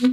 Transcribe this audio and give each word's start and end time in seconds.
Aus 0.00 0.08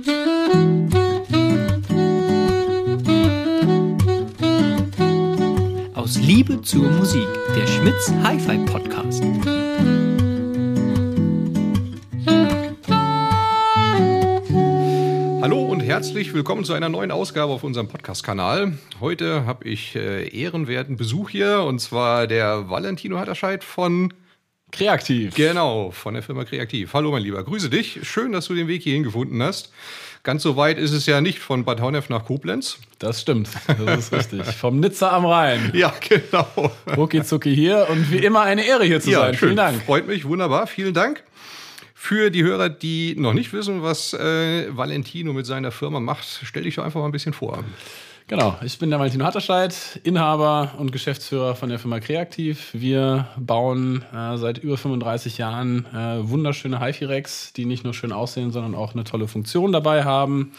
Liebe 6.17 6.61
zur 6.61 6.89
Musik, 6.91 7.25
der 7.55 7.65
Schmitz 7.67 8.11
Hi-Fi 8.21 8.57
Podcast. 8.65 9.23
Hallo 15.41 15.65
und 15.65 15.79
herzlich 15.79 16.33
willkommen 16.33 16.65
zu 16.65 16.73
einer 16.73 16.89
neuen 16.89 17.11
Ausgabe 17.11 17.53
auf 17.53 17.63
unserem 17.63 17.87
Podcast-Kanal. 17.87 18.77
Heute 18.99 19.45
habe 19.45 19.69
ich 19.69 19.95
äh, 19.95 20.27
ehrenwerten 20.27 20.97
Besuch 20.97 21.29
hier 21.29 21.61
und 21.61 21.79
zwar 21.79 22.27
der 22.27 22.69
Valentino 22.69 23.19
Hatterscheid 23.19 23.63
von 23.63 24.13
Kreativ. 24.71 25.33
Genau, 25.35 25.91
von 25.91 26.13
der 26.13 26.21
Firma 26.23 26.43
Kreativ. 26.43 26.93
Hallo 26.93 27.11
mein 27.11 27.23
Lieber, 27.23 27.43
grüße 27.43 27.69
dich. 27.69 27.99
Schön, 28.03 28.31
dass 28.33 28.47
du 28.47 28.53
den 28.53 28.67
Weg 28.67 28.83
hierhin 28.83 29.03
gefunden 29.03 29.41
hast. 29.41 29.71
Ganz 30.23 30.43
so 30.43 30.57
weit 30.57 30.77
ist 30.77 30.91
es 30.91 31.05
ja 31.05 31.21
nicht 31.21 31.39
von 31.39 31.63
Bad 31.63 31.79
Honnef 31.79 32.09
nach 32.09 32.25
Koblenz. 32.25 32.77
Das 32.99 33.21
stimmt, 33.21 33.47
das 33.67 34.09
ist 34.09 34.13
richtig. 34.13 34.43
Vom 34.55 34.79
Nizza 34.81 35.11
am 35.15 35.25
Rhein. 35.25 35.71
Ja, 35.73 35.93
genau. 36.07 36.71
Rucki 36.97 37.23
zucki 37.23 37.55
hier 37.55 37.87
und 37.89 38.11
wie 38.11 38.17
immer 38.17 38.41
eine 38.41 38.65
Ehre 38.65 38.83
hier 38.83 38.99
zu 38.99 39.09
Ja, 39.11 39.19
sein. 39.21 39.33
schön. 39.35 39.39
Vielen 39.49 39.55
Dank. 39.57 39.83
Freut 39.85 40.05
mich, 40.07 40.25
wunderbar. 40.25 40.67
Vielen 40.67 40.93
Dank. 40.93 41.23
Für 41.93 42.29
die 42.29 42.43
Hörer, 42.43 42.67
die 42.69 43.15
noch 43.17 43.33
nicht 43.33 43.53
wissen, 43.53 43.83
was 43.83 44.13
äh, 44.13 44.67
Valentino 44.75 45.31
mit 45.33 45.45
seiner 45.45 45.71
Firma 45.71 45.99
macht, 45.99 46.25
stell 46.43 46.63
dich 46.63 46.75
doch 46.75 46.83
einfach 46.83 46.99
mal 46.99 47.05
ein 47.07 47.11
bisschen 47.11 47.33
vor. 47.33 47.63
Genau, 48.29 48.57
ich 48.61 48.77
bin 48.77 48.89
der 48.89 48.99
Valentino 48.99 49.23
Hatterscheid, 49.23 50.01
Inhaber 50.03 50.73
und 50.77 50.91
Geschäftsführer 50.91 51.55
von 51.55 51.69
der 51.69 51.79
Firma 51.79 52.01
Kreativ. 52.01 52.71
Wir 52.73 53.29
bauen 53.37 54.03
äh, 54.13 54.37
seit 54.37 54.57
über 54.57 54.75
35 54.75 55.37
Jahren 55.37 55.85
äh, 55.95 56.27
wunderschöne 56.29 56.81
HiFi-Racks, 56.81 57.53
die 57.53 57.63
nicht 57.63 57.85
nur 57.85 57.93
schön 57.93 58.11
aussehen, 58.11 58.51
sondern 58.51 58.75
auch 58.75 58.93
eine 58.93 59.05
tolle 59.05 59.29
Funktion 59.29 59.71
dabei 59.71 60.03
haben. 60.03 60.51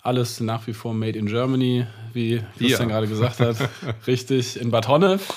Alles 0.00 0.40
nach 0.40 0.66
wie 0.66 0.72
vor 0.72 0.94
made 0.94 1.18
in 1.18 1.26
Germany, 1.26 1.86
wie 2.14 2.42
Christian 2.56 2.88
Ja. 2.88 2.94
gerade 2.94 3.06
gesagt 3.06 3.38
hat. 3.40 3.56
Richtig, 4.06 4.58
in 4.58 4.70
Bad 4.70 4.88
Honnef. 4.88 5.28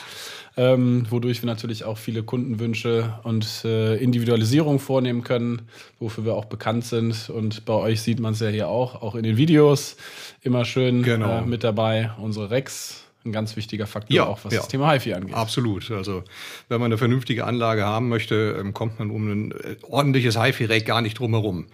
Ähm, 0.56 1.08
wodurch 1.10 1.42
wir 1.42 1.48
natürlich 1.48 1.84
auch 1.84 1.98
viele 1.98 2.22
Kundenwünsche 2.22 3.14
und 3.24 3.66
äh, 3.66 3.96
Individualisierung 3.96 4.80
vornehmen 4.80 5.24
können, 5.24 5.64
wofür 6.00 6.26
wir 6.26 6.36
auch 6.36 6.46
bekannt 6.46 6.86
sind. 6.86 7.30
Und 7.32 7.66
bei 7.66 7.74
euch 7.74 8.02
sieht 8.04 8.20
man 8.20 8.34
es 8.34 8.40
ja 8.40 8.50
hier 8.50 8.68
auch, 8.68 9.02
auch 9.02 9.16
in 9.16 9.24
den 9.24 9.36
Videos 9.38 9.96
immer 10.42 10.64
schön 10.64 11.02
Genau. 11.02 11.40
äh, 11.40 11.42
mit 11.42 11.64
dabei. 11.64 12.12
Unsere 12.20 12.52
Rex, 12.52 13.04
ein 13.26 13.32
ganz 13.32 13.56
wichtiger 13.56 13.88
Faktor, 13.88 14.16
Ja, 14.16 14.26
auch 14.28 14.40
was 14.44 14.54
ja. 14.54 14.60
das 14.60 14.68
Thema 14.68 14.92
HiFi 14.94 15.14
angeht. 15.16 15.34
Absolut. 15.34 15.90
Also, 15.90 16.24
wenn 16.70 16.80
man 16.80 16.88
eine 16.92 17.00
vernünftige 17.00 17.46
Anlage 17.46 17.84
haben 17.86 18.10
möchte, 18.10 18.56
ähm, 18.60 18.76
kommt 18.76 19.00
man 19.00 19.10
um 19.10 19.32
ein 19.32 19.52
äh, 19.54 19.76
ordentliches 19.82 20.40
HiFi-Rack 20.40 20.86
gar 20.86 21.02
nicht 21.02 21.18
drum 21.18 21.32
herum. 21.32 21.66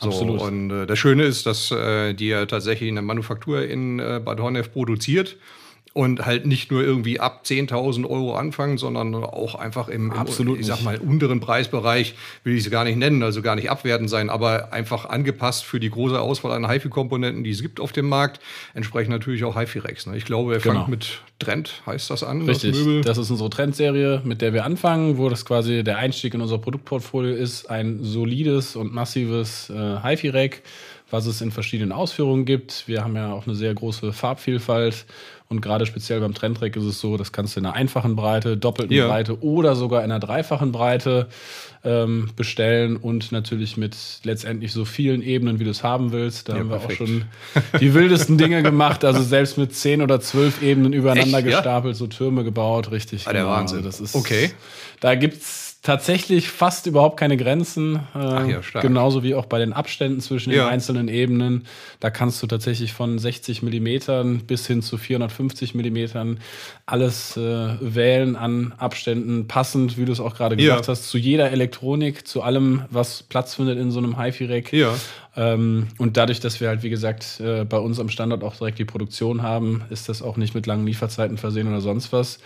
So, 0.00 0.08
Absolut. 0.08 0.40
Und 0.40 0.70
äh, 0.72 0.86
das 0.86 0.98
Schöne 0.98 1.22
ist, 1.22 1.46
dass 1.46 1.70
äh, 1.70 2.14
die 2.14 2.28
ja 2.28 2.46
tatsächlich 2.46 2.90
eine 2.90 3.02
Manufaktur 3.02 3.62
in 3.62 4.00
äh, 4.00 4.20
Bad 4.24 4.40
Honnef 4.40 4.72
produziert. 4.72 5.36
Und 5.94 6.26
halt 6.26 6.44
nicht 6.44 6.72
nur 6.72 6.82
irgendwie 6.82 7.20
ab 7.20 7.42
10.000 7.46 8.04
Euro 8.10 8.34
anfangen, 8.34 8.78
sondern 8.78 9.14
auch 9.14 9.54
einfach 9.54 9.86
im, 9.86 10.12
im 10.12 10.56
ich 10.58 10.66
sag 10.66 10.82
mal, 10.82 10.98
unteren 10.98 11.38
Preisbereich, 11.38 12.16
will 12.42 12.56
ich 12.56 12.64
es 12.64 12.70
gar 12.72 12.82
nicht 12.82 12.96
nennen, 12.96 13.22
also 13.22 13.42
gar 13.42 13.54
nicht 13.54 13.70
abwertend 13.70 14.10
sein, 14.10 14.28
aber 14.28 14.72
einfach 14.72 15.04
angepasst 15.04 15.64
für 15.64 15.78
die 15.78 15.90
große 15.90 16.20
Auswahl 16.20 16.50
an 16.50 16.68
HiFi-Komponenten, 16.68 17.44
die 17.44 17.50
es 17.50 17.62
gibt 17.62 17.78
auf 17.78 17.92
dem 17.92 18.08
Markt, 18.08 18.40
entsprechend 18.74 19.10
natürlich 19.10 19.44
auch 19.44 19.56
HiFi-Racks. 19.56 20.06
Ne? 20.06 20.16
Ich 20.16 20.24
glaube, 20.24 20.54
er 20.54 20.58
Genau. 20.60 20.74
fängt 20.80 20.88
mit 20.88 21.20
Trend, 21.38 21.80
heißt 21.86 22.10
das 22.10 22.24
an, 22.24 22.42
Richtig, 22.42 22.72
das 22.72 22.80
Möbel. 22.80 23.02
das 23.02 23.16
ist 23.18 23.30
unsere 23.30 23.50
Trendserie, 23.50 24.20
mit 24.24 24.42
der 24.42 24.52
wir 24.52 24.64
anfangen, 24.64 25.16
wo 25.16 25.28
das 25.28 25.44
quasi 25.44 25.84
der 25.84 25.98
Einstieg 25.98 26.34
in 26.34 26.40
unser 26.40 26.58
Produktportfolio 26.58 27.36
ist. 27.36 27.70
Ein 27.70 28.02
solides 28.02 28.74
und 28.74 28.92
massives 28.92 29.70
äh, 29.70 30.00
HiFi-Rack, 30.02 30.62
was 31.10 31.26
es 31.26 31.40
in 31.40 31.52
verschiedenen 31.52 31.92
Ausführungen 31.92 32.44
gibt. 32.46 32.88
Wir 32.88 33.04
haben 33.04 33.14
ja 33.14 33.32
auch 33.32 33.46
eine 33.46 33.54
sehr 33.54 33.72
große 33.74 34.12
Farbvielfalt 34.12 35.06
und 35.54 35.60
gerade 35.60 35.86
speziell 35.86 36.20
beim 36.20 36.34
Trendrack 36.34 36.76
ist 36.76 36.84
es 36.84 37.00
so, 37.00 37.16
das 37.16 37.32
kannst 37.32 37.56
du 37.56 37.60
in 37.60 37.66
einer 37.66 37.74
einfachen 37.74 38.16
Breite, 38.16 38.56
doppelten 38.56 38.94
Ja. 38.96 39.06
Breite 39.08 39.42
oder 39.42 39.74
sogar 39.76 40.00
in 40.04 40.10
einer 40.10 40.20
dreifachen 40.20 40.72
Breite 40.72 41.28
ähm, 41.84 42.30
bestellen 42.36 42.96
und 42.96 43.30
natürlich 43.32 43.76
mit 43.76 43.96
letztendlich 44.22 44.72
so 44.72 44.84
vielen 44.84 45.22
Ebenen, 45.22 45.58
wie 45.60 45.64
du 45.64 45.70
es 45.70 45.82
haben 45.82 46.12
willst. 46.12 46.48
Da 46.48 46.54
Ja, 46.54 46.58
haben 46.60 46.70
wir 46.70 46.76
auch 46.76 46.86
perfekt. 46.86 47.08
schon 47.08 47.24
die 47.80 47.92
wildesten 47.94 48.38
Dinge 48.38 48.62
gemacht, 48.62 49.04
also 49.04 49.22
selbst 49.22 49.58
mit 49.58 49.74
zehn 49.74 50.00
oder 50.02 50.20
zwölf 50.20 50.62
Ebenen 50.62 50.92
übereinander 50.92 51.38
Echt, 51.38 51.46
ja? 51.48 51.56
gestapelt, 51.56 51.96
so 51.96 52.06
Türme 52.06 52.42
gebaut, 52.44 52.90
richtig. 52.90 53.26
Ah, 53.26 53.32
der 53.32 53.42
genau. 53.42 53.54
Wahnsinn. 53.54 53.78
Also 53.78 53.88
das 53.88 54.00
ist, 54.00 54.14
Okay. 54.14 54.50
Da 55.00 55.14
gibt's 55.14 55.73
tatsächlich 55.84 56.48
fast 56.48 56.86
überhaupt 56.86 57.20
keine 57.20 57.36
Grenzen. 57.36 58.00
Äh, 58.14 58.50
ja, 58.50 58.62
stark. 58.62 58.82
Genauso 58.82 59.22
wie 59.22 59.34
auch 59.34 59.44
bei 59.44 59.58
den 59.58 59.74
Abständen 59.74 60.20
zwischen 60.20 60.50
Ja. 60.50 60.64
den 60.64 60.72
einzelnen 60.72 61.08
Ebenen. 61.08 61.66
Da 62.00 62.08
kannst 62.10 62.42
du 62.42 62.46
tatsächlich 62.46 62.94
von 62.94 63.18
60 63.18 63.62
Millimetern 63.62 64.38
bis 64.46 64.66
hin 64.66 64.80
zu 64.80 64.96
450 64.96 65.74
Millimetern 65.74 66.40
alles 66.86 67.36
äh, 67.36 67.40
wählen 67.80 68.34
an 68.34 68.72
Abständen, 68.78 69.46
passend, 69.46 69.98
wie 69.98 70.06
du 70.06 70.12
es 70.12 70.20
auch 70.20 70.34
gerade 70.34 70.56
Ja. 70.56 70.70
gesagt 70.74 70.88
hast, 70.88 71.08
zu 71.10 71.18
jeder 71.18 71.50
Elektronik, 71.50 72.26
zu 72.26 72.40
allem, 72.42 72.84
was 72.90 73.22
Platz 73.22 73.54
findet 73.54 73.78
in 73.78 73.90
so 73.90 73.98
einem 73.98 74.18
HiFi-Rack. 74.18 74.72
Ja. 74.72 74.94
Ähm, 75.36 75.88
und 75.98 76.16
dadurch, 76.16 76.40
dass 76.40 76.62
wir 76.62 76.68
halt, 76.68 76.82
wie 76.82 76.90
gesagt, 76.90 77.40
äh, 77.40 77.64
bei 77.66 77.78
uns 77.78 78.00
am 78.00 78.08
Standort 78.08 78.42
auch 78.42 78.56
direkt 78.56 78.78
die 78.78 78.86
Produktion 78.86 79.42
haben, 79.42 79.82
ist 79.90 80.08
das 80.08 80.22
auch 80.22 80.38
nicht 80.38 80.54
mit 80.54 80.66
langen 80.66 80.86
Lieferzeiten 80.86 81.36
versehen 81.36 81.68
oder 81.68 81.82
sonst 81.82 82.10
was. 82.10 82.38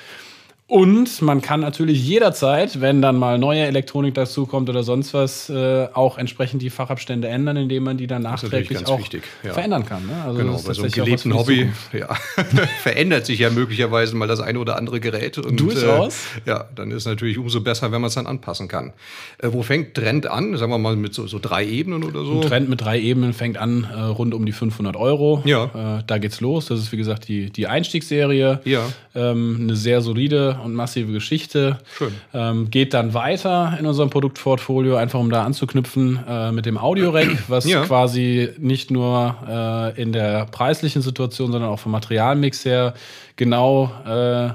Und 0.70 1.22
man 1.22 1.40
kann 1.40 1.60
natürlich 1.60 2.06
jederzeit, 2.06 2.82
wenn 2.82 3.00
dann 3.00 3.16
mal 3.16 3.38
neue 3.38 3.62
Elektronik 3.62 4.12
dazukommt 4.12 4.68
oder 4.68 4.82
sonst 4.82 5.14
was, 5.14 5.48
äh, 5.48 5.88
auch 5.94 6.18
entsprechend 6.18 6.60
die 6.60 6.68
Fachabstände 6.68 7.26
ändern, 7.26 7.56
indem 7.56 7.84
man 7.84 7.96
die 7.96 8.06
dann 8.06 8.20
nachträglich 8.20 8.86
auch 8.86 8.98
wichtig, 8.98 9.22
ja. 9.42 9.54
verändern 9.54 9.86
kann. 9.86 10.06
Ne? 10.06 10.22
Also 10.22 10.38
Genau, 10.38 10.60
bei 10.60 10.74
so 10.74 10.82
einem 10.82 10.92
gelebten 10.92 11.32
Hobby 11.32 11.70
ja, 11.94 12.14
verändert 12.82 13.24
sich 13.24 13.38
ja 13.38 13.48
möglicherweise 13.48 14.14
mal 14.14 14.28
das 14.28 14.40
eine 14.40 14.58
oder 14.58 14.76
andere 14.76 15.00
Gerät. 15.00 15.38
Und, 15.38 15.58
Durchaus. 15.58 16.26
Äh, 16.44 16.50
ja, 16.50 16.66
dann 16.74 16.90
ist 16.90 17.06
natürlich 17.06 17.38
umso 17.38 17.62
besser, 17.62 17.90
wenn 17.90 18.02
man 18.02 18.08
es 18.08 18.14
dann 18.16 18.26
anpassen 18.26 18.68
kann. 18.68 18.92
Äh, 19.38 19.48
wo 19.52 19.62
fängt 19.62 19.94
Trend 19.94 20.26
an? 20.26 20.54
Sagen 20.58 20.70
wir 20.70 20.76
mal 20.76 20.96
mit 20.96 21.14
so, 21.14 21.26
so 21.26 21.38
drei 21.40 21.64
Ebenen 21.64 22.04
oder 22.04 22.26
so? 22.26 22.42
Ein 22.42 22.46
Trend 22.46 22.68
mit 22.68 22.82
drei 22.82 23.00
Ebenen 23.00 23.32
fängt 23.32 23.56
an 23.56 23.88
äh, 23.90 23.98
rund 24.00 24.34
um 24.34 24.44
die 24.44 24.52
500 24.52 24.96
Euro. 24.96 25.40
Ja. 25.46 25.98
Äh, 26.00 26.02
da 26.06 26.18
geht's 26.18 26.42
los. 26.42 26.66
Das 26.66 26.78
ist 26.78 26.92
wie 26.92 26.98
gesagt 26.98 27.26
die, 27.28 27.48
die 27.48 27.68
Einstiegsserie. 27.68 28.60
Ja. 28.66 28.84
Ähm, 29.14 29.60
eine 29.62 29.74
sehr 29.74 30.02
solide 30.02 30.57
und 30.58 30.74
massive 30.74 31.12
Geschichte. 31.12 31.78
Schön. 31.96 32.12
Ähm, 32.34 32.70
geht 32.70 32.94
dann 32.94 33.14
weiter 33.14 33.76
in 33.78 33.86
unserem 33.86 34.10
Produktportfolio, 34.10 34.96
einfach 34.96 35.18
um 35.20 35.30
da 35.30 35.44
anzuknüpfen 35.44 36.18
äh, 36.28 36.52
mit 36.52 36.66
dem 36.66 36.78
Audio-Rack, 36.78 37.28
was 37.48 37.64
Ja. 37.66 37.84
quasi 37.84 38.50
nicht 38.58 38.90
nur 38.90 39.36
äh, 39.96 40.00
in 40.00 40.12
der 40.12 40.46
preislichen 40.46 41.02
Situation, 41.02 41.52
sondern 41.52 41.70
auch 41.70 41.78
vom 41.80 41.92
Materialmix 41.92 42.64
her 42.64 42.94
genau 43.36 43.90
äh, 44.06 44.50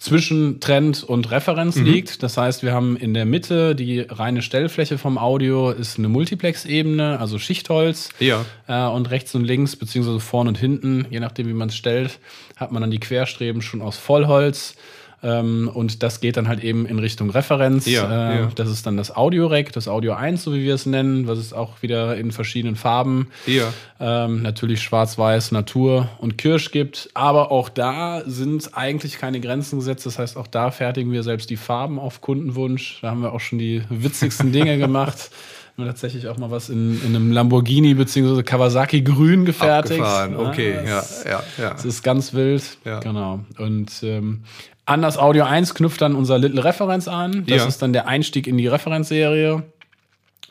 zwischen 0.00 0.60
Trend 0.60 1.02
und 1.02 1.28
Referenz 1.32 1.74
Mhm. 1.74 1.84
liegt. 1.86 2.22
Das 2.22 2.36
heißt, 2.36 2.62
wir 2.62 2.72
haben 2.72 2.96
in 2.96 3.14
der 3.14 3.24
Mitte 3.24 3.74
die 3.74 3.98
reine 4.00 4.42
Stellfläche 4.42 4.96
vom 4.96 5.18
Audio 5.18 5.70
ist 5.70 5.98
eine 5.98 6.06
Multiplex-Ebene, 6.08 7.18
also 7.18 7.40
Schichtholz. 7.40 8.10
Ja. 8.20 8.44
Äh, 8.68 8.88
und 8.94 9.10
rechts 9.10 9.34
und 9.34 9.42
links, 9.44 9.74
beziehungsweise 9.74 10.20
vorne 10.20 10.50
und 10.50 10.58
hinten, 10.58 11.06
je 11.10 11.18
nachdem, 11.18 11.48
wie 11.48 11.52
man 11.52 11.68
es 11.68 11.76
stellt, 11.76 12.20
hat 12.54 12.70
man 12.70 12.80
dann 12.80 12.92
die 12.92 13.00
Querstreben 13.00 13.60
schon 13.60 13.82
aus 13.82 13.96
Vollholz. 13.96 14.76
Ähm, 15.22 15.68
und 15.72 16.02
das 16.02 16.20
geht 16.20 16.36
dann 16.36 16.46
halt 16.46 16.62
eben 16.62 16.86
in 16.86 16.98
Richtung 17.00 17.30
Referenz. 17.30 17.86
Ja, 17.86 18.30
äh, 18.32 18.40
ja. 18.40 18.50
Das 18.54 18.68
ist 18.68 18.86
dann 18.86 18.96
das 18.96 19.14
Audio-Rack, 19.16 19.72
das 19.72 19.88
Audio 19.88 20.12
1, 20.12 20.44
so 20.44 20.54
wie 20.54 20.62
wir 20.62 20.74
es 20.74 20.86
nennen, 20.86 21.26
was 21.26 21.38
es 21.38 21.52
auch 21.52 21.82
wieder 21.82 22.16
in 22.16 22.30
verschiedenen 22.30 22.76
Farben, 22.76 23.28
Ja. 23.46 23.72
ähm, 23.98 24.42
natürlich 24.42 24.80
schwarz-weiß, 24.82 25.50
Natur 25.52 26.08
und 26.18 26.38
Kirsch 26.38 26.70
gibt. 26.70 27.10
Aber 27.14 27.50
auch 27.50 27.68
da 27.68 28.22
sind 28.26 28.70
eigentlich 28.76 29.18
keine 29.18 29.40
Grenzen 29.40 29.80
gesetzt. 29.80 30.06
Das 30.06 30.18
heißt, 30.20 30.36
auch 30.36 30.46
da 30.46 30.70
fertigen 30.70 31.10
wir 31.10 31.24
selbst 31.24 31.50
die 31.50 31.56
Farben 31.56 31.98
auf 31.98 32.20
Kundenwunsch. 32.20 33.00
Da 33.02 33.10
haben 33.10 33.22
wir 33.22 33.32
auch 33.32 33.40
schon 33.40 33.58
die 33.58 33.82
witzigsten 33.90 34.52
Dinge 34.52 34.78
gemacht. 34.78 35.30
Haben 35.76 35.84
wir 35.84 35.86
tatsächlich 35.86 36.26
auch 36.28 36.38
mal 36.38 36.50
was 36.50 36.70
in, 36.70 37.00
in 37.04 37.14
einem 37.14 37.30
Lamborghini 37.32 37.94
bzw. 37.94 38.42
Kawasaki 38.42 39.02
grün 39.02 39.44
gefertigt. 39.44 40.00
Abgefahren. 40.00 40.36
Okay, 40.36 40.74
ja, 40.84 41.04
ja, 41.24 41.42
ja. 41.56 41.70
das 41.70 41.84
ist 41.84 42.02
ganz 42.02 42.34
wild. 42.34 42.78
Ja. 42.84 42.98
Genau. 43.00 43.40
Und 43.58 43.92
ähm, 44.02 44.42
an 44.88 45.02
das 45.02 45.18
Audio 45.18 45.44
1 45.44 45.74
knüpft 45.74 46.00
dann 46.00 46.14
unser 46.14 46.38
Little 46.38 46.64
Reference 46.64 47.08
an. 47.08 47.44
Das 47.46 47.58
Ja. 47.58 47.66
ist 47.66 47.82
dann 47.82 47.92
der 47.92 48.08
Einstieg 48.08 48.46
in 48.46 48.56
die 48.56 48.66
Referenzserie, 48.66 49.62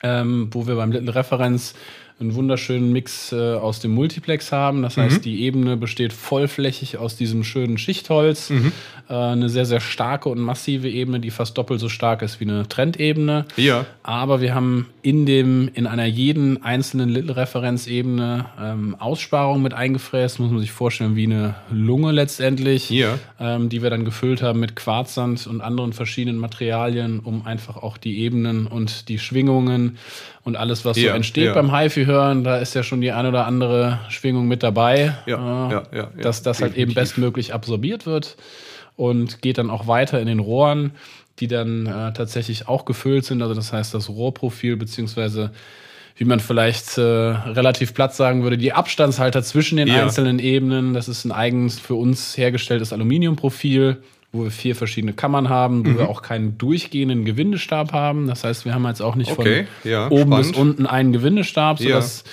ähm, 0.03 0.49
wo 0.51 0.67
wir 0.67 0.75
beim 0.75 0.91
Little 0.91 1.15
Reference 1.15 1.73
einen 2.19 2.33
wunderschönen 2.33 2.91
Mix 2.91 3.31
äh, 3.31 3.35
aus 3.53 3.79
dem 3.79 3.91
Multiplex 3.91 4.51
haben. 4.51 4.81
Das 4.81 4.97
Mhm. 4.97 5.01
heißt, 5.01 5.23
die 5.25 5.43
Ebene 5.43 5.77
besteht 5.77 6.13
vollflächig 6.13 6.97
aus 6.97 7.15
diesem 7.15 7.43
schönen 7.43 7.77
Schichtholz. 7.77 8.49
Mhm. 8.49 8.71
äh, 9.09 9.13
eine 9.13 9.47
sehr, 9.49 9.65
sehr 9.65 9.79
starke 9.79 10.27
und 10.27 10.39
massive 10.39 10.89
Ebene, 10.89 11.19
die 11.21 11.31
fast 11.31 11.57
doppelt 11.57 11.79
so 11.79 11.87
stark 11.89 12.21
ist 12.23 12.39
wie 12.41 12.43
eine 12.45 12.67
Trendebene. 12.67 13.45
Ja. 13.55 13.85
Aber 14.03 14.41
wir 14.41 14.53
haben 14.53 14.87
in 15.01 15.25
dem, 15.25 15.69
in 15.73 15.87
einer 15.87 16.05
jeden 16.05 16.61
einzelnen 16.63 17.07
Little-Referenzebene 17.09 18.45
ähm, 18.61 18.95
Aussparungen 18.99 19.61
mit 19.63 19.73
eingefräst, 19.73 20.39
muss 20.39 20.51
man 20.51 20.59
sich 20.59 20.71
vorstellen, 20.71 21.15
wie 21.15 21.23
eine 21.25 21.55
Lunge 21.71 22.11
letztendlich, 22.11 22.89
Ja. 22.89 23.17
ähm, 23.39 23.69
die 23.69 23.81
wir 23.81 23.89
dann 23.89 24.05
gefüllt 24.05 24.41
haben 24.41 24.59
mit 24.59 24.75
Quarzsand 24.75 25.47
und 25.47 25.61
anderen 25.61 25.93
verschiedenen 25.93 26.37
Materialien, 26.39 27.19
um 27.19 27.45
einfach 27.45 27.77
auch 27.77 27.97
die 27.97 28.19
Ebenen 28.19 28.67
und 28.67 29.09
die 29.09 29.19
Schwingungen 29.19 29.97
und 30.47 30.55
alles, 30.55 30.85
was 30.85 30.95
so 30.95 31.03
Ja, 31.05 31.13
entsteht 31.13 31.47
ja. 31.47 31.53
beim 31.53 31.77
HiFi-Hören, 31.77 32.45
da 32.45 32.57
ist 32.57 32.73
ja 32.73 32.81
schon 32.81 33.01
die 33.01 33.11
eine 33.11 33.27
oder 33.27 33.45
andere 33.45 33.99
Schwingung 34.07 34.47
mit 34.47 34.63
dabei, 34.63 35.13
Ja, 35.25 35.67
äh, 35.67 35.71
ja, 35.73 35.83
ja, 35.93 36.09
dass 36.21 36.41
das 36.41 36.61
halt 36.61 36.71
eben 36.71 36.91
definitiv. 36.91 36.95
bestmöglich 36.95 37.53
absorbiert 37.53 38.05
wird 38.05 38.37
und 38.95 39.41
geht 39.41 39.57
dann 39.57 39.69
auch 39.69 39.87
weiter 39.87 40.21
in 40.21 40.27
den 40.27 40.39
Rohren, 40.39 40.91
die 41.39 41.47
dann 41.47 41.85
äh, 41.85 42.13
tatsächlich 42.13 42.67
auch 42.69 42.85
gefüllt 42.85 43.25
sind. 43.25 43.41
Also 43.41 43.53
das 43.53 43.73
heißt, 43.73 43.93
das 43.93 44.07
Rohrprofil 44.09 44.77
beziehungsweise 44.77 45.51
wie 46.15 46.25
man 46.25 46.39
vielleicht 46.39 46.97
äh, 46.97 47.01
relativ 47.01 47.93
platt 47.93 48.15
sagen 48.15 48.41
würde, 48.41 48.57
die 48.57 48.73
Abstandshalter 48.73 49.43
zwischen 49.43 49.77
den 49.77 49.91
einzelnen 49.91 50.39
Ebenen. 50.39 50.93
Das 50.95 51.07
ist 51.07 51.25
ein 51.25 51.31
eigens 51.31 51.77
für 51.77 51.93
uns 51.93 52.35
hergestelltes 52.37 52.91
Aluminiumprofil, 52.91 53.97
wo 54.37 54.43
wir 54.45 54.51
vier 54.51 54.75
verschiedene 54.75 55.13
Kammern 55.13 55.49
haben, 55.49 55.85
wo 55.85 55.89
Mhm. 55.89 55.97
wir 55.97 56.09
auch 56.09 56.21
keinen 56.21 56.57
durchgehenden 56.57 57.25
Gewindestab 57.25 57.91
haben. 57.93 58.27
Das 58.27 58.43
heißt, 58.43 58.65
wir 58.65 58.73
haben 58.73 58.85
jetzt 58.85 59.01
auch 59.01 59.15
nicht 59.15 59.31
Okay, 59.31 59.65
von 59.81 59.91
ja, 59.91 60.07
oben 60.07 60.21
spannend. 60.31 60.47
bis 60.47 60.57
unten 60.57 60.85
einen 60.85 61.11
Gewindestab, 61.11 61.79
Ja. 61.79 62.01
sodass 62.01 62.23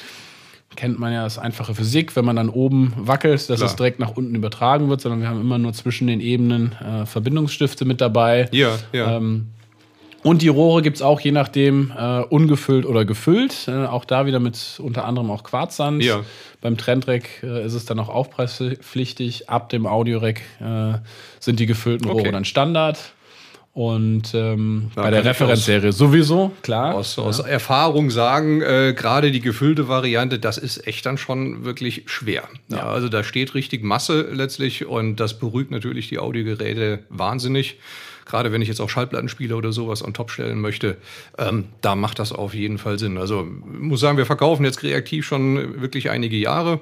kennt 0.77 0.99
man 0.99 1.13
ja 1.13 1.23
als 1.23 1.39
einfache 1.39 1.75
Physik, 1.75 2.17
wenn 2.17 2.25
man 2.25 2.35
dann 2.37 2.49
oben 2.49 2.93
wackelt, 2.97 3.49
dass 3.49 3.59
Klar. 3.61 3.71
es 3.71 3.77
direkt 3.77 4.01
nach 4.01 4.17
unten 4.17 4.35
übertragen 4.35 4.89
wird, 4.89 5.01
sondern 5.01 5.21
wir 5.21 5.29
haben 5.29 5.41
immer 5.41 5.57
nur 5.59 5.73
zwischen 5.73 6.09
den 6.09 6.21
Ebenen 6.21 6.73
äh, 6.85 7.07
Verbindungsstifte 7.07 7.85
mit 7.85 8.01
dabei. 8.01 8.49
Ja, 8.51 8.77
ja. 8.93 9.17
Ähm, 9.17 9.49
und 10.25 10.43
die 10.43 10.49
Rohre 10.49 10.83
gibt 10.83 10.97
es 10.97 11.03
auch 11.03 11.21
je 11.21 11.31
nachdem 11.31 11.93
äh, 11.97 12.21
ungefüllt 12.23 12.87
oder 12.87 13.05
gefüllt. 13.05 13.69
Äh, 13.69 13.85
auch 13.87 14.05
da 14.05 14.27
wieder 14.27 14.41
mit 14.41 14.81
unter 14.83 15.05
anderem 15.05 15.31
auch 15.31 15.45
Quarzsand. 15.45 16.03
Ja. 16.03 16.23
Beim 16.61 16.77
Trendrec 16.77 17.43
äh, 17.43 17.65
ist 17.65 17.75
es 17.75 17.85
dann 17.85 18.01
auch 18.01 18.09
aufpreispflichtig. 18.09 19.51
Ab 19.51 19.69
dem 19.69 19.87
Audiorec 19.87 20.41
äh, 20.61 20.95
sind 21.39 21.61
die 21.61 21.67
gefüllten 21.67 22.09
Rohre 22.09 22.23
Okay. 22.23 22.33
dann 22.33 22.45
Standard. 22.45 22.99
Und 23.75 24.35
ähm, 24.35 24.93
Ja, 24.95 25.03
bei 25.03 25.11
der 25.11 25.25
Referenzserie 25.25 25.91
sowieso, 25.91 26.53
klar. 26.63 26.95
aus, 26.95 27.19
aus 27.19 27.41
Erfahrung 27.41 28.09
sagen, 28.11 28.63
äh, 28.63 28.95
gerade 28.97 29.33
die 29.33 29.41
gefüllte 29.41 29.89
Variante, 29.89 30.39
das 30.39 30.59
ist 30.59 30.87
echt 30.87 31.05
dann 31.07 31.19
schon 31.19 31.65
wirklich 31.65 32.05
schwer. 32.07 32.45
Ja. 32.69 32.85
also 32.85 33.09
da 33.09 33.25
steht 33.25 33.55
richtig 33.55 33.83
Masse 33.83 34.29
letztlich 34.33 34.87
und 34.87 35.17
das 35.17 35.41
beruhigt 35.41 35.73
natürlich 35.73 36.09
die 36.09 36.21
Audiogeräte 36.21 37.01
wahnsinnig. 37.09 37.79
Gerade 38.27 38.53
wenn 38.53 38.63
ich 38.63 38.69
jetzt 38.69 38.81
auch 38.81 38.91
Schallplatten 38.91 39.29
spiele 39.29 39.57
oder 39.57 39.73
sowas 39.73 40.05
on 40.05 40.15
top 40.15 40.31
stellen 40.31 40.61
möchte, 40.61 40.97
ähm, 41.39 41.67
da 41.81 41.95
macht 41.95 42.19
das 42.19 42.33
auf 42.33 42.55
jeden 42.55 42.79
Fall 42.79 42.99
Sinn. 42.99 43.19
Also 43.19 43.47
muss 43.65 44.01
sagen, 44.01 44.19
wir 44.19 44.27
verkaufen 44.27 44.65
jetzt 44.65 44.79
kreativ 44.79 45.27
schon 45.27 45.81
wirklich 45.81 46.11
einige 46.11 46.37
Jahre. 46.37 46.81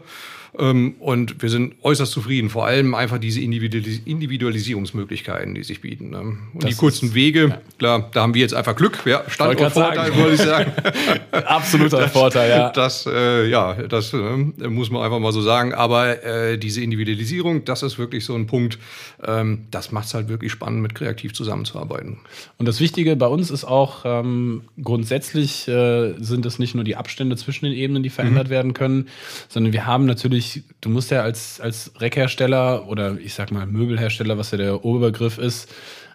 Ähm, 0.58 0.96
und 0.98 1.40
wir 1.42 1.48
sind 1.48 1.74
äußerst 1.82 2.12
zufrieden. 2.12 2.50
Vor 2.50 2.66
allem 2.66 2.94
einfach 2.94 3.18
diese 3.18 3.40
Individualis 3.40 4.00
Individualisierungsmöglichkeiten, 4.04 5.54
die 5.54 5.62
sich 5.62 5.80
bieten. 5.80 6.10
Ne? 6.10 6.18
Und 6.20 6.62
die 6.62 6.68
Das 6.68 6.76
kurzen 6.76 7.14
Wege, 7.14 7.58
klar, 7.78 8.10
da 8.12 8.22
haben 8.22 8.34
wir 8.34 8.42
jetzt 8.42 8.54
einfach 8.54 8.76
Glück. 8.76 9.00
Ja, 9.04 9.22
Standortvorteil, 9.28 10.14
würde 10.14 10.34
ich 10.34 10.40
sagen. 10.40 10.72
Absoluter 11.32 12.08
Vorteil, 12.08 12.50
ja. 12.50 12.70
Das, 12.70 13.06
äh, 13.06 13.48
ja, 13.48 13.74
das 13.74 14.12
äh, 14.12 14.16
muss 14.16 14.90
man 14.90 15.02
einfach 15.02 15.18
mal 15.18 15.32
so 15.32 15.40
sagen. 15.40 15.74
Aber 15.74 16.22
äh, 16.24 16.58
diese 16.58 16.82
Individualisierung, 16.82 17.64
das 17.64 17.82
ist 17.82 17.98
wirklich 17.98 18.24
so 18.24 18.34
ein 18.34 18.46
Punkt, 18.46 18.78
ähm, 19.24 19.66
das 19.70 19.92
macht 19.92 20.06
es 20.06 20.14
halt 20.14 20.28
wirklich 20.28 20.52
spannend, 20.52 20.82
mit 20.82 20.94
kreativ 20.94 21.32
zusammenzuarbeiten. 21.32 22.18
Und 22.58 22.66
das 22.66 22.80
Wichtige 22.80 23.16
bei 23.16 23.26
uns 23.26 23.50
ist 23.50 23.64
auch, 23.64 24.02
ähm, 24.04 24.62
grundsätzlich 24.82 25.68
äh, 25.68 26.14
sind 26.18 26.44
es 26.46 26.58
nicht 26.58 26.74
nur 26.74 26.84
die 26.84 26.96
Abstände 26.96 27.36
zwischen 27.36 27.64
den 27.64 27.74
Ebenen, 27.74 28.02
die 28.02 28.10
verändert 28.10 28.48
werden 28.50 28.74
können, 28.74 29.08
sondern 29.48 29.72
wir 29.72 29.86
haben 29.86 30.06
natürlich, 30.06 30.41
du 30.80 30.88
musst 30.88 31.10
ja 31.10 31.22
als, 31.22 31.60
als 31.60 31.92
Rackhersteller 31.98 32.88
oder 32.88 33.18
ich 33.18 33.34
sag 33.34 33.50
mal 33.50 33.66
Möbelhersteller, 33.66 34.38
was 34.38 34.50
ja 34.50 34.58
der 34.58 34.84
Oberbegriff 34.84 35.38
ist, 35.38 35.72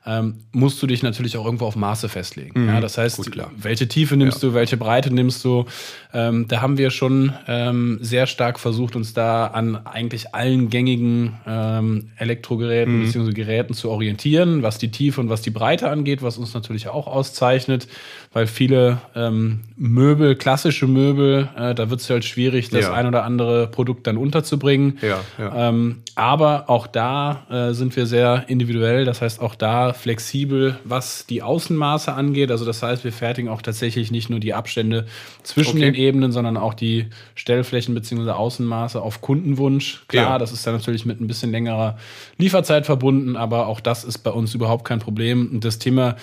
ähm, 0.08 0.36
musst 0.54 0.82
du 0.82 0.88
dich 0.88 1.04
natürlich 1.04 1.36
auch 1.38 1.46
irgendwo 1.46 1.66
auf 1.66 1.76
Maße 1.76 2.08
festlegen. 2.10 2.68
Ja, 2.68 2.80
das 2.80 2.98
heißt, 2.98 3.18
Gut, 3.18 3.32
klar. 3.32 3.52
welche 3.58 3.88
Tiefe 3.88 4.16
nimmst 4.16 4.42
Ja. 4.42 4.50
du, 4.50 4.56
welche 4.56 4.78
Breite 4.78 5.14
nimmst 5.14 5.44
du? 5.44 5.66
Ähm, 6.14 6.48
da 6.48 6.62
haben 6.62 6.78
wir 6.78 6.90
schon 6.92 7.34
ähm, 7.48 8.00
sehr 8.02 8.26
stark 8.26 8.60
versucht, 8.60 8.96
uns 8.96 9.14
da 9.14 9.48
an 9.48 9.76
eigentlich 9.86 10.34
allen 10.34 10.70
gängigen 10.70 11.34
ähm, 11.46 12.12
Elektrogeräten 12.18 13.02
bzw. 13.04 13.32
Geräten 13.34 13.74
zu 13.74 13.90
orientieren, 13.90 14.64
was 14.64 14.78
die 14.78 14.90
Tiefe 14.92 15.20
und 15.22 15.30
was 15.30 15.42
die 15.42 15.50
Breite 15.52 15.90
angeht, 15.90 16.22
was 16.22 16.38
uns 16.38 16.54
natürlich 16.54 16.88
auch 16.88 17.08
auszeichnet, 17.08 17.88
weil 18.34 18.48
viele 18.48 19.00
ähm, 19.16 19.62
Möbel, 19.76 20.36
klassische 20.36 20.88
Möbel, 20.88 21.50
äh, 21.58 21.76
da 21.76 21.90
wird 21.90 22.00
es 22.00 22.10
halt 22.10 22.24
schwierig, 22.24 22.70
das 22.70 22.86
Ja. 22.86 22.94
ein 22.94 23.06
oder 23.08 23.24
andere 23.26 23.68
Produkt 23.68 24.08
dann 24.08 24.18
unterzubringen. 24.18 24.98
Ja, 25.02 25.20
ja. 25.38 25.70
Aber 26.20 26.68
auch 26.68 26.88
da 26.88 27.44
äh, 27.52 27.74
sind 27.76 27.96
wir 27.96 28.08
sehr 28.08 28.46
individuell, 28.48 29.06
das 29.06 29.22
heißt 29.22 29.40
auch 29.40 29.54
da 29.54 29.94
flexibel, 29.94 30.80
was 30.84 31.28
die 31.28 31.44
Außenmaße 31.44 32.12
angeht. 32.12 32.50
Also 32.50 32.66
das 32.66 32.82
heißt, 32.82 33.04
wir 33.04 33.12
fertigen 33.14 33.50
auch 33.52 33.62
tatsächlich 33.62 34.10
nicht 34.10 34.28
nur 34.32 34.40
die 34.40 34.56
Abstände 34.56 35.06
zwischen 35.44 35.78
Okay. 35.78 35.92
den 35.92 35.94
Ebenen, 35.94 36.32
sondern 36.32 36.58
auch 36.58 36.74
die 36.74 37.06
Stellflächen 37.36 37.94
bzw. 37.94 38.32
Außenmaße 38.32 39.00
auf 39.00 39.22
Kundenwunsch. 39.22 40.06
Klar, 40.08 40.32
Ja. 40.32 40.38
das 40.40 40.52
ist 40.52 40.66
dann 40.66 40.74
natürlich 40.74 41.06
mit 41.06 41.22
ein 41.22 41.28
bisschen 41.28 41.52
längerer 41.52 41.98
Lieferzeit 42.40 42.88
verbunden, 42.88 43.36
aber 43.36 43.68
auch 43.68 43.80
das 43.80 44.04
ist 44.04 44.18
bei 44.18 44.32
uns 44.32 44.56
überhaupt 44.56 44.86
kein 44.86 44.98
Problem. 44.98 45.48
Und 45.52 45.66
das 45.66 45.78
Thema 45.78 46.16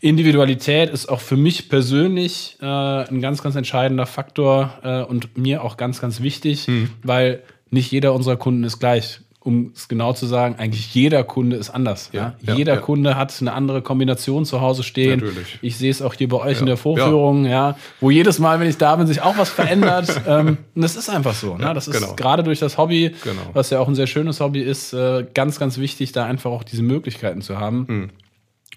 Individualität 0.00 0.90
ist 0.90 1.08
auch 1.08 1.20
für 1.20 1.36
mich 1.36 1.68
persönlich 1.68 2.56
äh, 2.62 2.66
ein 2.66 3.20
ganz, 3.20 3.42
ganz 3.42 3.56
entscheidender 3.56 4.06
Faktor 4.06 4.74
äh, 4.84 5.02
und 5.02 5.36
mir 5.36 5.64
auch 5.64 5.76
ganz, 5.76 6.00
ganz 6.00 6.20
wichtig, 6.20 6.68
Hm. 6.68 6.90
weil 7.02 7.42
nicht 7.70 7.90
jeder 7.90 8.14
unserer 8.14 8.36
Kunden 8.36 8.62
ist 8.64 8.78
gleich. 8.78 9.20
Um 9.42 9.72
es 9.74 9.88
genau 9.88 10.12
zu 10.12 10.26
sagen, 10.26 10.56
eigentlich 10.58 10.94
jeder 10.94 11.24
Kunde 11.24 11.56
ist 11.56 11.70
anders. 11.70 12.10
Ja, 12.12 12.34
Ja, 12.42 12.54
jeder 12.54 12.74
ja. 12.74 12.80
Kunde 12.80 13.16
hat 13.16 13.34
eine 13.40 13.54
andere 13.54 13.80
Kombination 13.80 14.44
zu 14.44 14.60
Hause 14.60 14.82
stehen. 14.82 15.20
Natürlich. 15.20 15.58
Ich 15.62 15.78
sehe 15.78 15.90
es 15.90 16.02
auch 16.02 16.12
hier 16.12 16.28
bei 16.28 16.36
euch 16.36 16.60
in 16.60 16.66
der 16.66 16.76
Vorführung, 16.76 17.46
ja. 17.46 17.74
wo 18.00 18.10
jedes 18.10 18.38
Mal, 18.38 18.60
wenn 18.60 18.68
ich 18.68 18.76
da 18.76 18.96
bin, 18.96 19.06
sich 19.06 19.22
auch 19.22 19.38
was 19.38 19.48
verändert. 19.48 20.20
ähm, 20.26 20.58
und 20.74 20.82
das 20.82 20.94
ist 20.96 21.08
einfach 21.08 21.34
so. 21.34 21.56
Ne? 21.56 21.72
Das 21.72 21.88
ist 21.88 21.98
genau. 21.98 22.14
gerade 22.16 22.42
durch 22.42 22.58
das 22.58 22.76
Hobby, 22.76 23.14
Genau. 23.24 23.40
was 23.54 23.70
ja 23.70 23.80
auch 23.80 23.88
ein 23.88 23.94
sehr 23.94 24.06
schönes 24.06 24.40
Hobby 24.40 24.60
ist, 24.60 24.92
äh, 24.92 25.26
ganz, 25.32 25.58
ganz 25.58 25.78
wichtig, 25.78 26.12
da 26.12 26.26
einfach 26.26 26.50
auch 26.50 26.62
diese 26.62 26.82
Möglichkeiten 26.82 27.40
zu 27.40 27.58
haben. 27.58 27.88
Hm. 27.88 28.10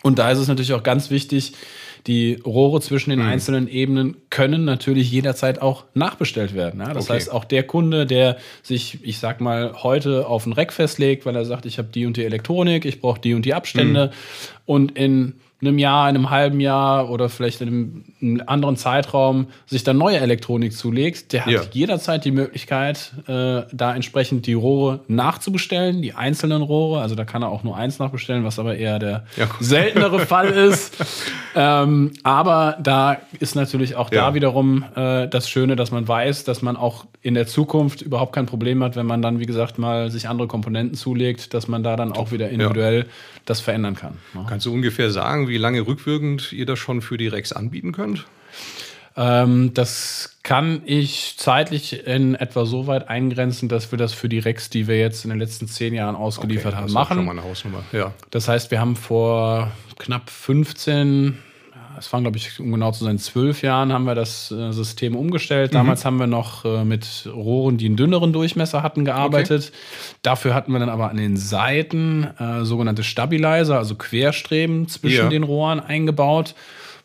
Und 0.02 0.20
da 0.20 0.32
ist 0.32 0.38
es 0.38 0.48
natürlich 0.48 0.74
auch 0.74 0.84
ganz 0.84 1.10
wichtig, 1.10 1.54
die 2.08 2.36
Rohre 2.46 2.82
zwischen 2.82 3.12
den 3.12 3.22
einzelnen 3.22 3.68
Ebenen 3.68 4.18
können 4.30 4.66
natürlich 4.66 5.10
jederzeit 5.12 5.62
auch 5.62 5.86
nachbestellt 5.94 6.54
werden. 6.54 6.82
Ja? 6.82 6.94
Das 6.94 7.06
Okay. 7.06 7.14
heißt, 7.14 7.32
auch 7.32 7.46
der 7.46 7.64
Kunde, 7.64 8.06
der 8.06 8.38
sich, 8.62 9.00
ich 9.04 9.20
sag 9.20 9.40
mal, 9.40 9.74
heute 9.84 10.28
auf 10.28 10.46
ein 10.46 10.54
Rack 10.54 10.74
festlegt, 10.74 11.26
weil 11.26 11.36
er 11.36 11.46
sagt, 11.46 11.66
ich 11.66 11.78
habe 11.78 11.88
die 11.94 12.06
und 12.06 12.18
die 12.18 12.26
Elektronik, 12.26 12.84
ich 12.86 13.00
brauche 13.00 13.22
die 13.22 13.34
und 13.34 13.46
die 13.46 13.54
Abstände 13.54 14.04
Hm. 14.04 14.12
und 14.66 14.98
in 14.98 15.36
einem 15.68 15.78
Jahr, 15.78 16.10
in 16.10 16.16
einem 16.16 16.30
halben 16.30 16.60
Jahr 16.60 17.10
oder 17.10 17.30
vielleicht 17.30 17.62
in 17.62 17.68
einem, 17.68 18.04
einem 18.22 18.44
anderen 18.48 18.76
Zeitraum 18.78 19.48
sich 19.66 19.84
dann 19.84 19.98
neue 19.98 20.18
Elektronik 20.20 20.74
zulegt, 20.74 21.34
der 21.34 21.46
hat 21.46 21.52
Ja. 21.52 21.62
jederzeit 21.72 22.26
die 22.26 22.32
Möglichkeit, 22.32 23.12
äh, 23.28 23.62
da 23.72 23.96
entsprechend 23.96 24.46
die 24.48 24.54
Rohre 24.54 25.00
nachzubestellen, 25.08 26.02
die 26.02 26.14
einzelnen 26.14 26.62
Rohre. 26.62 27.02
Also 27.02 27.16
da 27.16 27.26
kann 27.26 27.42
er 27.42 27.50
auch 27.50 27.64
nur 27.64 27.76
eins 27.78 28.00
nachbestellen, 28.00 28.44
was 28.44 28.60
aber 28.60 28.76
eher 28.78 29.00
der 29.00 29.26
Ja, 29.38 29.48
seltenere 29.60 30.20
Fall 30.26 30.50
ist. 30.50 30.96
Ähm, 31.56 32.12
aber 32.24 32.78
da 32.82 33.18
ist 33.40 33.56
natürlich 33.56 33.96
auch 33.96 34.10
da 34.10 34.30
Ja. 34.30 34.34
wiederum 34.34 34.84
äh, 34.96 35.28
das 35.28 35.50
Schöne, 35.50 35.76
dass 35.76 35.92
man 35.92 36.08
weiß, 36.08 36.44
dass 36.46 36.62
man 36.62 36.76
auch 36.76 37.06
in 37.22 37.36
der 37.36 37.48
Zukunft 37.48 38.02
überhaupt 38.02 38.34
kein 38.34 38.46
Problem 38.48 38.84
hat, 38.84 38.96
wenn 38.96 39.06
man 39.06 39.22
dann, 39.22 39.40
wie 39.40 39.46
gesagt, 39.46 39.78
mal 39.78 40.10
sich 40.12 40.28
andere 40.28 40.48
Komponenten 40.48 40.96
zulegt, 40.98 41.54
dass 41.54 41.68
man 41.68 41.84
da 41.84 41.96
dann 41.96 42.12
auch 42.12 42.32
wieder 42.32 42.50
individuell 42.50 43.06
das 43.46 43.60
verändern 43.62 43.96
kann. 43.96 44.14
ne? 44.34 44.46
Kannst 44.48 44.66
du 44.66 44.74
ungefähr 44.74 45.10
sagen, 45.12 45.48
wie 45.48 45.53
lange 45.58 45.86
rückwirkend 45.86 46.52
ihr 46.54 46.66
das 46.66 46.80
schon 46.80 47.02
für 47.02 47.18
die 47.18 47.28
Rex 47.28 47.52
anbieten 47.52 47.92
könnt? 47.92 48.26
Ähm, 49.16 49.74
das 49.74 50.38
kann 50.42 50.82
ich 50.86 51.36
zeitlich 51.38 52.08
in 52.08 52.34
etwa 52.36 52.66
so 52.66 52.88
weit 52.88 53.10
eingrenzen, 53.10 53.70
dass 53.70 53.92
wir 53.92 53.98
das 53.98 54.14
für 54.14 54.28
die 54.28 54.40
Rex, 54.40 54.70
die 54.70 54.88
wir 54.88 54.98
jetzt 55.00 55.24
in 55.24 55.30
den 55.30 55.40
letzten 55.40 55.68
zehn 55.68 55.94
Jahren 55.94 56.16
ausgeliefert 56.16 56.74
Okay, 56.74 56.76
haben, 56.78 56.84
das 56.84 56.92
ist 56.92 57.08
Schon 57.08 57.18
machen. 57.18 57.26
mal 57.26 57.32
eine 57.32 57.44
Hausnummer. 57.44 57.84
Ja. 57.92 58.14
Das 58.32 58.48
heißt, 58.48 58.72
wir 58.72 58.80
haben 58.80 58.96
vor 58.96 59.72
knapp 60.00 60.30
15, 60.30 61.28
ja, 61.28 61.34
es 61.98 62.12
waren 62.14 62.24
glaube 62.24 62.38
ich, 62.38 62.60
um 62.60 62.72
genau 62.72 62.92
zu 62.92 63.04
sein, 63.04 63.18
zwölf 63.20 63.62
Jahren 63.62 63.92
haben 63.94 64.06
wir 64.06 64.16
das 64.16 64.52
äh, 64.52 64.72
System 64.72 65.16
umgestellt. 65.16 65.74
Damals 65.74 66.06
haben 66.06 66.18
wir 66.18 66.28
noch 66.28 66.66
äh, 66.66 66.84
mit 66.86 67.30
Rohren, 67.34 67.78
die 67.78 67.86
einen 67.88 67.96
dünneren 67.96 68.34
Durchmesser 68.34 68.84
hatten, 68.84 69.06
gearbeitet. 69.06 69.72
Dafür 70.22 70.54
hatten 70.54 70.72
wir 70.72 70.80
dann 70.80 70.90
aber 70.90 71.10
an 71.10 71.18
den 71.18 71.38
Seiten 71.38 72.24
äh, 72.40 72.64
sogenannte 72.66 73.04
Stabilizer, 73.04 73.78
also 73.78 73.96
Querstreben 73.96 74.88
zwischen 74.88 75.24
Ja. 75.26 75.30
den 75.30 75.44
Rohren 75.44 75.80
eingebaut, 75.80 76.56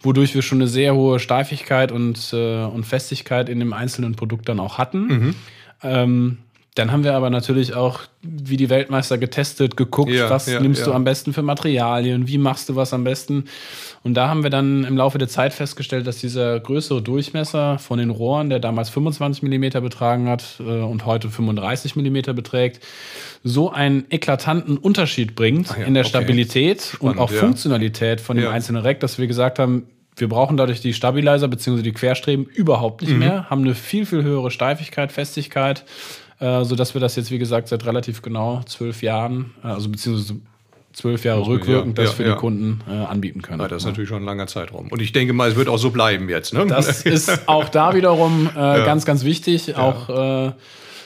wodurch 0.01 0.35
wir 0.35 0.43
schon 0.43 0.59
eine 0.59 0.69
sehr 0.69 0.95
hohe 0.95 1.19
Steifigkeit 1.19 1.93
und, 1.93 2.33
äh, 2.33 2.65
und 2.65 2.85
Festigkeit 2.85 3.49
in 3.49 3.59
dem 3.59 3.73
einzelnen 3.73 4.15
Produkt 4.15 4.49
dann 4.49 4.61
auch 4.61 4.79
hatten. 4.79 5.35
Ähm, 5.83 6.39
dann 6.79 6.93
haben 6.93 7.03
wir 7.03 7.15
aber 7.15 7.29
natürlich 7.31 7.75
auch, 7.75 8.01
wie 8.23 8.57
die 8.57 8.71
Weltmeister 8.71 9.19
getestet, 9.19 9.77
geguckt, 9.77 10.13
Ja, 10.13 10.31
was 10.31 10.47
ja, 10.47 10.61
nimmst 10.61 10.81
ja. 10.81 10.87
du 10.87 10.93
am 10.93 11.05
besten 11.05 11.33
für 11.33 11.43
Materialien, 11.43 12.29
wie 12.29 12.39
machst 12.39 12.69
du 12.69 12.77
was 12.77 12.93
am 12.95 13.05
besten. 13.05 13.45
Und 14.05 14.15
da 14.15 14.29
haben 14.29 14.43
wir 14.45 14.51
dann 14.51 14.85
im 14.85 14.97
Laufe 14.97 15.19
der 15.19 15.29
Zeit 15.29 15.53
festgestellt, 15.53 16.07
dass 16.07 16.19
dieser 16.19 16.61
größere 16.61 17.03
Durchmesser 17.03 17.79
von 17.79 17.99
den 17.99 18.11
Rohren, 18.11 18.49
der 18.49 18.61
damals 18.61 18.91
25 18.91 19.43
mm 19.43 19.83
betragen 19.83 20.29
hat 20.29 20.45
äh, 20.61 20.63
und 20.63 21.05
heute 21.05 21.29
35 21.31 21.97
mm 21.97 22.35
beträgt, 22.35 22.85
so 23.43 23.71
einen 23.71 24.05
eklatanten 24.11 24.79
Unterschied 24.79 25.35
bringt 25.35 25.69
ja, 25.77 25.85
in 25.85 25.95
der 25.95 26.03
okay. 26.03 26.11
Stabilität 26.11 26.79
und 27.01 27.13
Spannend, 27.13 27.19
auch 27.19 27.31
ja. 27.33 27.39
Funktionalität 27.41 28.21
von 28.21 28.37
dem 28.37 28.49
einzelnen 28.49 28.83
Rack, 28.83 29.01
dass 29.01 29.19
wir 29.19 29.27
gesagt 29.27 29.59
haben, 29.59 29.89
wir 30.17 30.29
brauchen 30.29 30.57
dadurch 30.57 30.81
die 30.81 30.95
Stabilizer 30.95 31.49
bzw. 31.49 31.83
die 31.83 31.93
Querstreben 31.93 32.45
überhaupt 32.47 33.03
Mhm. 33.03 33.09
nicht 33.09 33.19
mehr, 33.19 33.51
haben 33.51 33.63
eine 33.63 33.75
viel, 33.75 34.07
viel 34.07 34.23
höhere 34.23 34.51
Steifigkeit, 34.51 35.13
Festigkeit, 35.13 35.85
äh, 36.41 36.65
sodass 36.65 36.95
wir 36.95 37.01
das 37.01 37.17
jetzt, 37.17 37.31
wie 37.31 37.39
gesagt, 37.39 37.69
seit 37.69 37.85
relativ 37.85 38.23
genau 38.23 38.63
zwölf 38.67 39.03
Jahren, 39.03 39.55
äh, 39.63 39.69
also 39.69 39.89
beziehungsweise 39.89 40.37
zwölf 40.93 41.25
Jahre 41.25 41.47
rückwirkend, 41.47 41.97
ja, 41.99 42.05
das 42.05 42.13
ja, 42.13 42.17
für 42.17 42.29
ja. 42.29 42.35
die 42.35 42.41
Kunden 42.41 42.81
äh, 42.89 42.93
anbieten 42.93 43.43
können. 43.43 43.61
Ja, 43.61 43.69
das 43.69 43.83
ist 43.83 43.87
natürlich 43.87 44.09
schon 44.09 44.23
ein 44.23 44.27
langer 44.27 44.47
Zeitraum. 44.47 44.89
Und 44.89 45.01
ich 45.01 45.13
denke 45.13 45.33
mal, 45.33 45.51
es 45.51 45.57
wird 45.57 45.69
auch 45.69 45.79
so 45.79 45.91
bleiben 45.91 46.29
jetzt. 46.29 46.53
Ne? 46.53 46.67
Das 46.67 47.03
ist 47.05 47.49
auch 47.49 47.69
da 47.69 47.95
wiederum 47.95 48.49
äh, 48.49 48.55
ganz, 48.55 49.05
ganz 49.05 49.25
wichtig, 49.25 49.77
auch 49.77 50.09
äh, 50.09 50.53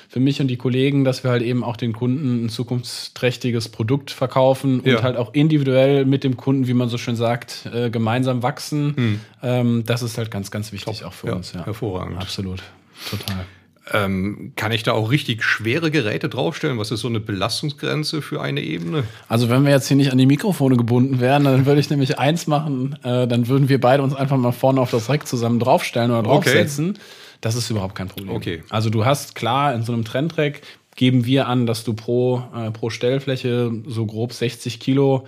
für 0.09 0.21
mich 0.21 0.41
und 0.41 0.49
die 0.49 0.57
Kollegen, 0.57 1.05
dass 1.05 1.25
wir 1.25 1.31
halt 1.31 1.43
eben 1.43 1.65
auch 1.65 1.77
den 1.77 1.93
Kunden 1.93 2.45
ein 2.45 2.49
zukunftsträchtiges 2.49 3.71
Produkt 3.71 4.11
verkaufen 4.11 4.81
und 4.81 5.03
halt 5.03 5.17
auch 5.17 5.33
individuell 5.33 6.05
mit 6.05 6.23
dem 6.25 6.37
Kunden, 6.37 6.67
wie 6.67 6.75
man 6.75 6.89
so 6.89 6.99
schön 6.99 7.17
sagt, 7.17 7.67
äh, 7.73 7.89
gemeinsam 7.89 8.43
wachsen. 8.43 9.21
Ähm, 9.43 9.85
das 9.87 10.03
ist 10.03 10.19
halt 10.19 10.31
ganz, 10.31 10.51
ganz 10.51 10.73
wichtig 10.73 11.05
auch 11.05 11.15
für 11.15 11.35
uns. 11.35 11.55
Hervorragend. 11.55 12.19
Absolut. 12.19 12.62
Total. 13.11 13.47
Ähm, 13.93 14.53
kann 14.55 14.71
ich 14.71 14.85
da 14.85 14.93
auch 14.93 15.11
richtig 15.11 15.43
schwere 15.43 15.91
Geräte 15.91 16.29
draufstellen? 16.29 16.79
Was 16.79 16.93
ist 16.93 17.01
so 17.01 17.09
eine 17.09 17.19
Belastungsgrenze 17.19 18.23
für 18.23 18.41
eine 18.41 18.61
Ebene? 18.61 19.03
Also 19.29 19.49
wenn 19.49 19.65
wir 19.65 19.73
jetzt 19.73 19.89
hier 19.89 19.97
nicht 19.97 20.12
an 20.12 20.19
die 20.19 20.27
Mikrofone 20.27 20.77
gebunden 20.77 21.19
wären, 21.21 21.43
dann 21.43 21.67
würde 21.67 21.81
ich 21.81 21.91
nämlich 21.91 22.17
eins 22.19 22.47
machen, 22.47 22.97
äh, 23.03 23.27
dann 23.27 23.49
würden 23.49 23.69
wir 23.69 23.81
beide 23.81 24.05
uns 24.05 24.15
einfach 24.15 24.37
mal 24.37 24.53
vorne 24.53 24.81
auf 24.81 24.93
das 24.93 25.09
Rack 25.09 25.27
zusammen 25.27 25.59
draufstellen 25.59 26.11
oder 26.12 26.21
Okay. 26.21 26.29
draufsetzen. 26.29 26.97
Das 27.41 27.57
ist 27.57 27.71
überhaupt 27.71 27.97
kein 27.97 28.07
Problem. 28.07 28.31
Okay. 28.37 28.62
Also 28.71 28.89
du 28.89 29.05
hast 29.05 29.35
klar, 29.35 29.75
in 29.75 29.83
so 29.83 29.93
einem 29.93 30.05
Trendrack 30.05 30.61
geben 30.95 31.25
wir 31.27 31.49
an, 31.49 31.67
dass 31.67 31.83
du 31.83 31.95
pro, 31.95 32.45
äh, 32.57 32.71
pro 32.71 32.89
Stellfläche 32.89 33.73
so 33.89 34.07
grob 34.07 34.33
60 34.33 34.79
Kilo 34.79 35.27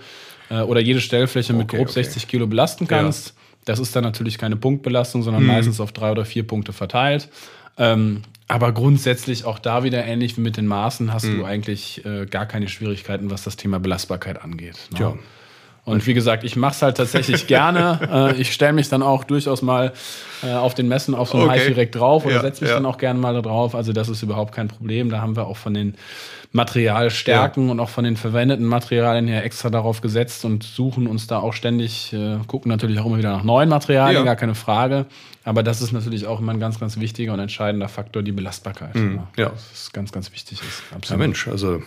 äh, 0.49 0.61
oder 0.61 0.79
jede 0.79 1.01
Stellfläche 1.01 1.51
mit 1.51 1.63
Okay, 1.65 1.75
grob 1.77 1.89
okay. 1.89 2.03
60 2.03 2.29
Kilo 2.29 2.47
belasten 2.47 2.87
kannst. 2.87 3.33
Das 3.65 3.79
ist 3.79 3.93
dann 3.97 4.03
natürlich 4.05 4.37
keine 4.37 4.55
Punktbelastung, 4.55 5.23
sondern 5.23 5.41
Mhm. 5.43 5.47
meistens 5.49 5.81
auf 5.81 5.91
drei 5.91 6.11
oder 6.11 6.23
vier 6.23 6.47
Punkte 6.47 6.71
verteilt. 6.71 7.27
Ähm, 7.77 8.21
aber 8.47 8.71
grundsätzlich 8.71 9.45
auch 9.45 9.59
da 9.59 9.83
wieder 9.83 10.05
ähnlich 10.05 10.37
wie 10.37 10.41
mit 10.41 10.57
den 10.57 10.67
Maßen 10.67 11.11
hast 11.13 11.25
Mhm. 11.25 11.37
du 11.39 11.45
eigentlich 11.45 12.05
äh, 12.05 12.25
gar 12.25 12.45
keine 12.45 12.67
Schwierigkeiten, 12.67 13.29
was 13.31 13.43
das 13.43 13.55
Thema 13.57 13.79
Belastbarkeit 13.79 14.41
angeht. 14.41 14.75
Ne? 14.91 14.97
Tja. 14.97 15.17
Und 15.85 16.05
wie 16.07 16.13
gesagt, 16.15 16.43
ich 16.43 16.55
mache 16.55 16.73
es 16.73 16.81
halt 16.81 16.97
tatsächlich 16.97 17.45
gerne. 17.55 18.33
Äh, 18.35 18.41
ich 18.41 18.51
stelle 18.51 18.73
mich 18.73 18.89
dann 18.89 19.03
auch 19.03 19.23
durchaus 19.23 19.61
mal 19.61 19.93
äh, 20.43 20.51
auf 20.53 20.73
den 20.73 20.87
Messen 20.87 21.13
auf 21.15 21.29
so 21.29 21.37
ein 21.37 21.43
Okay. 21.43 21.59
HiFi 21.59 21.67
direkt 21.75 21.95
drauf 21.95 22.25
oder 22.25 22.35
Ja, 22.35 22.41
setze 22.41 22.63
mich 22.63 22.69
ja. 22.71 22.75
dann 22.77 22.85
auch 22.87 22.97
gerne 22.97 23.19
mal 23.19 23.33
da 23.35 23.41
drauf. 23.41 23.75
Also 23.75 23.93
das 23.93 24.09
ist 24.09 24.23
überhaupt 24.23 24.53
kein 24.53 24.67
Problem. 24.67 25.09
Da 25.11 25.21
haben 25.21 25.35
wir 25.35 25.45
auch 25.45 25.57
von 25.57 25.73
den 25.75 25.95
Materialstärken 26.53 27.69
und 27.69 27.79
auch 27.79 27.89
von 27.89 28.03
den 28.03 28.17
verwendeten 28.17 28.65
Materialien 28.65 29.27
her 29.27 29.43
extra 29.43 29.69
darauf 29.69 30.01
gesetzt 30.01 30.45
und 30.45 30.63
suchen 30.63 31.07
uns 31.07 31.27
da 31.27 31.39
auch 31.39 31.53
ständig, 31.53 32.13
äh, 32.13 32.37
gucken 32.47 32.69
natürlich 32.71 32.99
auch 32.99 33.05
immer 33.05 33.17
wieder 33.17 33.31
nach 33.31 33.43
neuen 33.43 33.69
Materialien, 33.69 34.21
Ja. 34.21 34.23
gar 34.25 34.35
keine 34.35 34.55
Frage. 34.55 35.05
Aber 35.43 35.61
das 35.63 35.81
ist 35.81 35.91
natürlich 35.91 36.25
auch 36.25 36.39
immer 36.39 36.53
ein 36.53 36.59
ganz, 36.59 36.79
ganz 36.79 36.99
wichtiger 36.99 37.33
und 37.33 37.39
entscheidender 37.39 37.87
Faktor, 37.89 38.23
die 38.23 38.31
Belastbarkeit. 38.31 38.95
Mhm. 38.95 39.19
ja. 39.37 39.49
Das 39.49 39.71
ist 39.73 39.93
ganz, 39.93 40.11
ganz 40.11 40.31
wichtig 40.31 40.59
ist. 40.61 40.83
Ja, 40.91 40.97
Absolut. 40.97 41.19
Mensch, 41.21 41.47
also 41.47 41.81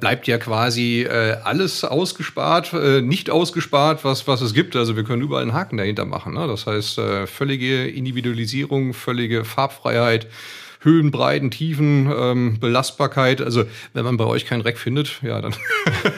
bleibt 0.00 0.26
ja 0.26 0.38
quasi 0.38 1.02
äh, 1.02 1.36
alles 1.42 1.84
ausgespart, 1.84 2.72
äh, 2.72 3.00
nicht 3.00 3.30
ausgespart, 3.30 4.04
was, 4.04 4.26
was 4.28 4.40
es 4.40 4.54
gibt. 4.54 4.76
Also 4.76 4.96
wir 4.96 5.04
können 5.04 5.22
überall 5.22 5.42
einen 5.42 5.52
Haken 5.52 5.76
dahinter 5.76 6.04
machen. 6.04 6.34
Ne? 6.34 6.46
Das 6.46 6.66
heißt, 6.66 6.98
äh, 6.98 7.26
völlige 7.26 7.88
Individualisierung, 7.88 8.94
völlige 8.94 9.44
Farbfreiheit, 9.44 10.28
Höhen, 10.80 11.10
Breiten, 11.10 11.50
Tiefen, 11.50 12.12
ähm, 12.14 12.60
Belastbarkeit. 12.60 13.40
Also 13.40 13.64
wenn 13.94 14.04
man 14.04 14.16
bei 14.16 14.24
euch 14.24 14.44
kein 14.44 14.60
Rack 14.60 14.78
findet, 14.78 15.22
ja, 15.22 15.40
dann 15.40 15.54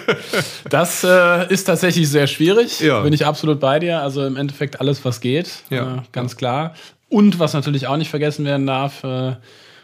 Das 0.68 1.04
äh, 1.04 1.52
ist 1.52 1.64
tatsächlich 1.64 2.08
sehr 2.08 2.26
schwierig. 2.26 2.80
Ja. 2.80 3.00
Bin 3.00 3.12
ich 3.12 3.24
absolut 3.24 3.60
bei 3.60 3.78
dir. 3.78 4.02
Also 4.02 4.26
im 4.26 4.36
Endeffekt 4.36 4.80
alles, 4.80 5.04
was 5.04 5.20
geht. 5.20 5.62
Ja. 5.70 5.98
Äh, 5.98 6.02
ganz 6.12 6.36
klar. 6.36 6.74
Und 7.08 7.38
was 7.38 7.54
natürlich 7.54 7.86
auch 7.86 7.96
nicht 7.96 8.10
vergessen 8.10 8.44
werden 8.44 8.66
darf, 8.66 9.04
äh, 9.04 9.36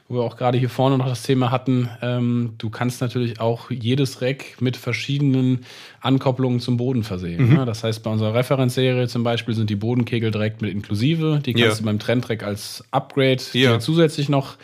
wo 0.08 0.16
wir 0.16 0.22
auch 0.22 0.36
gerade 0.36 0.58
hier 0.58 0.68
vorne 0.68 0.98
noch 0.98 1.06
das 1.06 1.22
Thema 1.22 1.50
hatten, 1.50 1.88
ähm, 2.02 2.54
du 2.58 2.68
kannst 2.70 3.00
natürlich 3.00 3.40
auch 3.40 3.70
jedes 3.70 4.20
Rack 4.20 4.60
mit 4.60 4.76
verschiedenen 4.76 5.60
Ankopplungen 6.00 6.60
zum 6.60 6.76
Boden 6.76 7.02
versehen. 7.02 7.48
Mhm. 7.48 7.54
Ne? 7.54 7.64
Das 7.64 7.82
heißt, 7.84 8.02
bei 8.02 8.10
unserer 8.10 8.34
Referenzserie 8.34 9.08
zum 9.08 9.22
Beispiel 9.24 9.54
sind 9.54 9.70
die 9.70 9.76
Bodenkegel 9.76 10.30
direkt 10.30 10.60
mit 10.60 10.70
inklusive. 10.72 11.40
Die 11.44 11.52
kannst 11.54 11.66
Ja. 11.68 11.74
du 11.78 11.84
beim 11.84 11.98
Trendrack 11.98 12.42
als 12.42 12.84
Upgrade 12.90 13.42
Ja. 13.54 13.78
zusätzlich 13.78 14.28
noch 14.28 14.56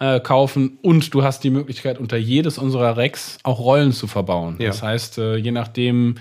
äh, 0.00 0.18
kaufen. 0.20 0.78
Und 0.82 1.12
du 1.12 1.22
hast 1.22 1.44
die 1.44 1.50
Möglichkeit, 1.50 1.98
unter 1.98 2.16
jedes 2.16 2.56
unserer 2.58 2.96
Racks 2.96 3.38
auch 3.42 3.58
Rollen 3.60 3.92
zu 3.92 4.06
verbauen. 4.06 4.56
Ja. 4.58 4.68
Das 4.68 4.82
heißt, 4.82 5.18
äh, 5.18 5.36
je 5.36 5.50
nachdem, 5.50 6.14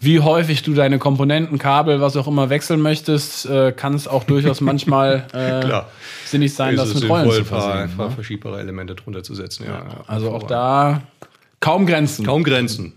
wie 0.00 0.20
häufig 0.20 0.62
du 0.62 0.74
deine 0.74 0.98
Komponenten, 0.98 1.58
Kabel, 1.58 2.00
was 2.00 2.16
auch 2.16 2.26
immer 2.26 2.50
wechseln 2.50 2.80
möchtest, 2.80 3.46
äh, 3.46 3.72
kann 3.72 3.94
es 3.94 4.06
auch 4.06 4.24
durchaus 4.24 4.60
manchmal 4.60 5.26
äh, 5.32 5.82
sinnig 6.26 6.54
sein, 6.54 6.74
ist 6.74 6.80
das 6.80 6.94
mit 6.94 7.08
Rollen 7.08 7.30
zu 7.30 7.44
versehen. 7.44 7.70
ein 7.72 7.96
paar 7.96 8.08
Ne? 8.08 8.14
verschiebbare 8.14 8.60
Elemente 8.60 8.94
drunter 8.94 9.22
zu 9.22 9.34
setzen. 9.34 9.64
Ja, 9.66 9.78
ja. 9.78 10.04
Also 10.06 10.30
auch 10.30 10.44
da 10.44 11.02
kaum 11.60 11.86
Grenzen. 11.86 12.24
Kaum 12.26 12.44
Grenzen. 12.44 12.92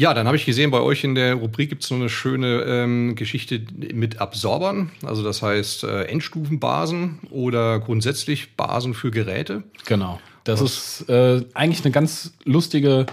Ja, 0.00 0.14
dann 0.14 0.28
habe 0.28 0.36
ich 0.36 0.46
gesehen, 0.46 0.70
bei 0.70 0.80
euch 0.80 1.02
in 1.02 1.16
der 1.16 1.34
Rubrik 1.34 1.70
gibt 1.70 1.82
es 1.82 1.90
noch 1.90 1.98
eine 1.98 2.08
schöne 2.08 2.62
ähm, 2.62 3.16
Geschichte 3.16 3.60
mit 3.92 4.20
Absorbern. 4.20 4.92
Also 5.04 5.24
das 5.24 5.42
heißt 5.42 5.82
äh, 5.82 6.04
Endstufenbasen 6.04 7.18
oder 7.30 7.80
grundsätzlich 7.80 8.54
Basen 8.54 8.94
für 8.94 9.10
Geräte. 9.10 9.64
Genau. 9.86 10.20
Das 10.44 10.60
ist 10.60 11.08
äh, 11.08 11.42
eigentlich 11.52 11.84
eine 11.84 11.90
ganz 11.90 12.32
lustige 12.44 13.06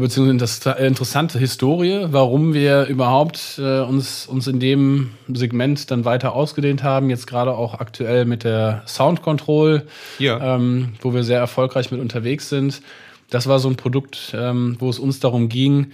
beziehungsweise 0.00 0.32
inter- 0.70 0.78
interessante 0.78 1.38
Historie, 1.38 2.06
warum 2.10 2.54
wir 2.54 2.86
überhaupt 2.86 3.58
äh, 3.58 3.80
uns, 3.80 4.26
uns 4.26 4.46
in 4.46 4.58
dem 4.60 5.10
Segment 5.32 5.90
dann 5.90 6.04
weiter 6.04 6.34
ausgedehnt 6.34 6.82
haben. 6.82 7.10
Jetzt 7.10 7.26
gerade 7.26 7.52
auch 7.52 7.74
aktuell 7.78 8.24
mit 8.24 8.44
der 8.44 8.82
Sound 8.86 9.22
Control, 9.22 9.82
Ja. 10.18 10.56
ähm, 10.56 10.94
wo 11.00 11.12
wir 11.12 11.24
sehr 11.24 11.38
erfolgreich 11.38 11.90
mit 11.90 12.00
unterwegs 12.00 12.48
sind. 12.48 12.80
Das 13.30 13.46
war 13.46 13.58
so 13.58 13.68
ein 13.68 13.76
Produkt, 13.76 14.34
ähm, 14.34 14.76
wo 14.78 14.88
es 14.90 14.98
uns 14.98 15.20
darum 15.20 15.48
ging, 15.48 15.92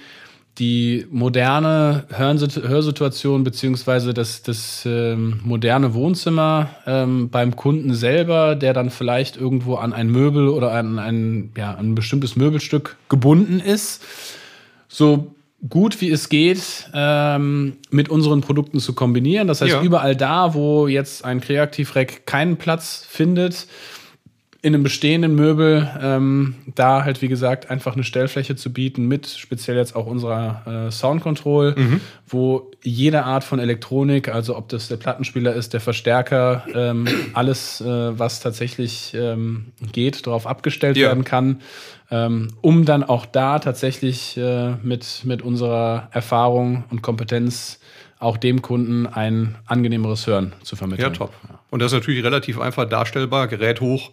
die 0.58 1.06
moderne 1.10 2.04
Hörsituation 2.10 3.44
beziehungsweise 3.44 4.12
das, 4.12 4.42
das 4.42 4.84
ähm, 4.86 5.40
moderne 5.44 5.94
Wohnzimmer 5.94 6.70
ähm, 6.86 7.30
beim 7.30 7.54
Kunden 7.54 7.94
selber, 7.94 8.56
der 8.56 8.72
dann 8.72 8.90
vielleicht 8.90 9.36
irgendwo 9.36 9.76
an 9.76 9.92
ein 9.92 10.08
Möbel 10.10 10.48
oder 10.48 10.72
an 10.72 10.98
ein, 10.98 11.52
ja, 11.56 11.74
ein 11.76 11.94
bestimmtes 11.94 12.36
Möbelstück 12.36 12.96
gebunden 13.08 13.60
ist, 13.60 14.04
so 14.88 15.34
gut 15.68 16.00
wie 16.00 16.10
es 16.10 16.28
geht 16.28 16.88
ähm, 16.94 17.76
mit 17.90 18.08
unseren 18.08 18.40
Produkten 18.40 18.78
zu 18.80 18.94
kombinieren. 18.94 19.48
Das 19.48 19.60
heißt, 19.60 19.74
Ja. 19.74 19.82
überall 19.82 20.14
da, 20.14 20.54
wo 20.54 20.86
jetzt 20.86 21.24
ein 21.24 21.40
Kreativrack 21.40 22.26
keinen 22.26 22.56
Platz 22.56 23.04
findet, 23.08 23.66
in 24.60 24.74
einem 24.74 24.82
bestehenden 24.82 25.36
Möbel 25.36 25.88
ähm, 26.02 26.56
da 26.74 27.04
halt, 27.04 27.22
wie 27.22 27.28
gesagt, 27.28 27.70
einfach 27.70 27.94
eine 27.94 28.02
Stellfläche 28.02 28.56
zu 28.56 28.72
bieten 28.72 29.06
mit 29.06 29.26
speziell 29.28 29.76
jetzt 29.76 29.94
auch 29.94 30.06
unserer 30.06 30.86
äh, 30.88 30.90
Sound 30.90 31.22
Control, 31.22 31.76
wo 32.26 32.70
jede 32.82 33.22
Art 33.24 33.44
von 33.44 33.60
Elektronik, 33.60 34.28
also 34.28 34.56
ob 34.56 34.68
das 34.68 34.88
der 34.88 34.96
Plattenspieler 34.96 35.54
ist, 35.54 35.74
der 35.74 35.80
Verstärker, 35.80 36.64
ähm, 36.74 37.06
alles, 37.34 37.80
äh, 37.80 38.18
was 38.18 38.40
tatsächlich 38.40 39.14
ähm, 39.14 39.66
geht, 39.92 40.26
darauf 40.26 40.44
abgestellt 40.46 40.96
Ja. 40.96 41.08
werden 41.08 41.24
kann, 41.24 41.60
ähm, 42.10 42.48
um 42.60 42.84
dann 42.84 43.04
auch 43.04 43.26
da 43.26 43.60
tatsächlich 43.60 44.36
äh, 44.36 44.72
mit, 44.82 45.22
mit 45.24 45.40
unserer 45.42 46.08
Erfahrung 46.10 46.82
und 46.90 47.00
Kompetenz 47.02 47.78
auch 48.18 48.36
dem 48.36 48.60
Kunden 48.62 49.06
ein 49.06 49.54
angenehmeres 49.66 50.26
Hören 50.26 50.52
zu 50.64 50.74
vermitteln. 50.74 51.12
Ja, 51.12 51.16
top. 51.16 51.32
Und 51.70 51.80
das 51.80 51.92
ist 51.92 51.98
natürlich 51.98 52.24
relativ 52.24 52.58
einfach 52.58 52.88
darstellbar. 52.88 53.46
Gerät 53.46 53.80
hoch, 53.80 54.10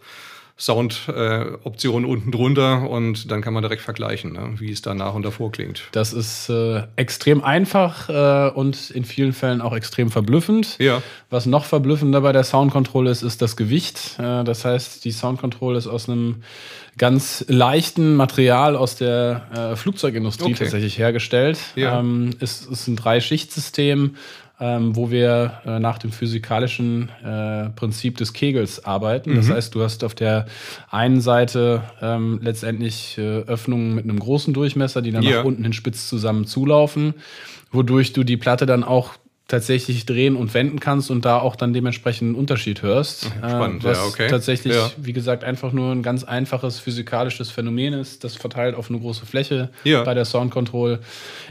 Sound-Option 0.58 2.06
unten 2.06 2.32
drunter 2.32 2.90
und 2.90 3.30
dann 3.30 3.42
kann 3.42 3.54
man 3.54 3.62
direkt 3.62 3.82
vergleichen, 3.82 4.32
ne, 4.34 4.54
wie 4.58 4.72
es 4.72 4.82
danach 4.82 5.14
und 5.14 5.24
davor 5.24 5.52
klingt. 5.52 5.84
Das 5.92 6.14
ist 6.14 6.50
äh, 6.50 6.84
extrem 6.96 7.44
einfach 7.44 8.10
äh, 8.10 8.52
und 8.54 8.90
in 8.92 9.04
vielen 9.04 9.34
Fällen 9.34 9.60
auch 9.62 9.76
extrem 9.76 10.10
verblüffend. 10.10 10.78
Ja. 10.80 11.02
Was 11.30 11.46
noch 11.46 11.66
verblüffender 11.66 12.22
bei 12.22 12.32
der 12.32 12.46
Sound 12.46 12.72
Control 12.72 13.08
ist, 13.08 13.22
ist 13.22 13.42
das 13.42 13.58
Gewicht. 13.58 14.18
Äh, 14.18 14.46
das 14.46 14.64
heißt, 14.64 15.04
die 15.04 15.12
Sound 15.12 15.42
Control 15.42 15.76
ist 15.76 15.88
aus 15.88 16.08
einem 16.08 16.44
ganz 16.98 17.44
leichten 17.50 18.16
Material 18.16 18.78
aus 18.78 18.96
der 18.96 19.72
äh, 19.74 19.76
Flugzeugindustrie 19.76 20.46
Okay. 20.46 20.56
tatsächlich 20.64 20.98
hergestellt. 20.98 21.60
Ja. 21.76 22.00
Ähm, 22.00 22.30
es 22.40 22.66
ist 22.66 22.88
ein 22.88 22.96
Drei-Schicht-System. 22.96 24.16
Ähm, 24.60 24.96
wo 24.96 25.12
wir 25.12 25.62
äh, 25.66 25.80
nach 25.80 25.98
dem 25.98 26.12
physikalischen 26.12 27.10
äh, 27.24 27.70
Prinzip 27.70 28.18
des 28.18 28.34
Kegels 28.34 28.86
arbeiten. 28.86 29.32
Mhm. 29.32 29.36
Das 29.36 29.50
heißt, 29.50 29.76
du 29.76 29.84
hast 29.84 30.04
auf 30.04 30.16
der 30.16 30.46
einen 30.90 31.20
Seite 31.22 31.84
ähm, 32.02 32.40
letztendlich 32.42 33.18
äh, 33.18 33.40
Öffnungen 33.42 33.96
mit 33.96 34.06
einem 34.06 34.20
großen 34.20 34.54
Durchmesser, 34.54 35.02
die 35.02 35.12
dann 35.12 35.24
ja. 35.24 35.38
nach 35.38 35.46
unten 35.46 35.64
hin 35.64 35.74
spitz 35.74 36.08
zusammen 36.08 36.46
zulaufen, 36.46 37.16
wodurch 37.72 38.14
du 38.14 38.24
die 38.24 38.38
Platte 38.38 38.66
dann 38.66 38.84
auch 38.84 39.16
tatsächlich 39.48 40.08
drehen 40.08 40.36
und 40.36 40.56
wenden 40.56 40.80
kannst 40.80 41.12
und 41.12 41.24
da 41.24 41.38
auch 41.38 41.56
dann 41.56 41.72
dementsprechend 41.72 42.30
einen 42.30 42.36
Unterschied 42.36 42.82
hörst. 42.82 43.26
Mhm, 43.26 43.50
spannend, 43.50 43.84
äh, 43.84 43.88
was 43.88 43.98
ja, 43.98 44.06
okay. 44.06 44.28
tatsächlich, 44.28 44.74
ja. 44.74 44.90
wie 44.98 45.14
gesagt, 45.14 45.44
einfach 45.44 45.72
nur 45.72 45.92
ein 45.92 46.02
ganz 46.02 46.24
einfaches 46.24 46.80
physikalisches 46.80 47.52
Phänomen 47.52 47.94
ist, 47.94 48.24
das 48.24 48.36
verteilt 48.36 48.76
auf 48.76 48.90
eine 48.90 49.00
große 49.00 49.26
Fläche 49.26 49.70
ja. 49.84 50.04
bei 50.04 50.16
der 50.16 50.26
Sound 50.26 50.50
Control. 50.50 51.00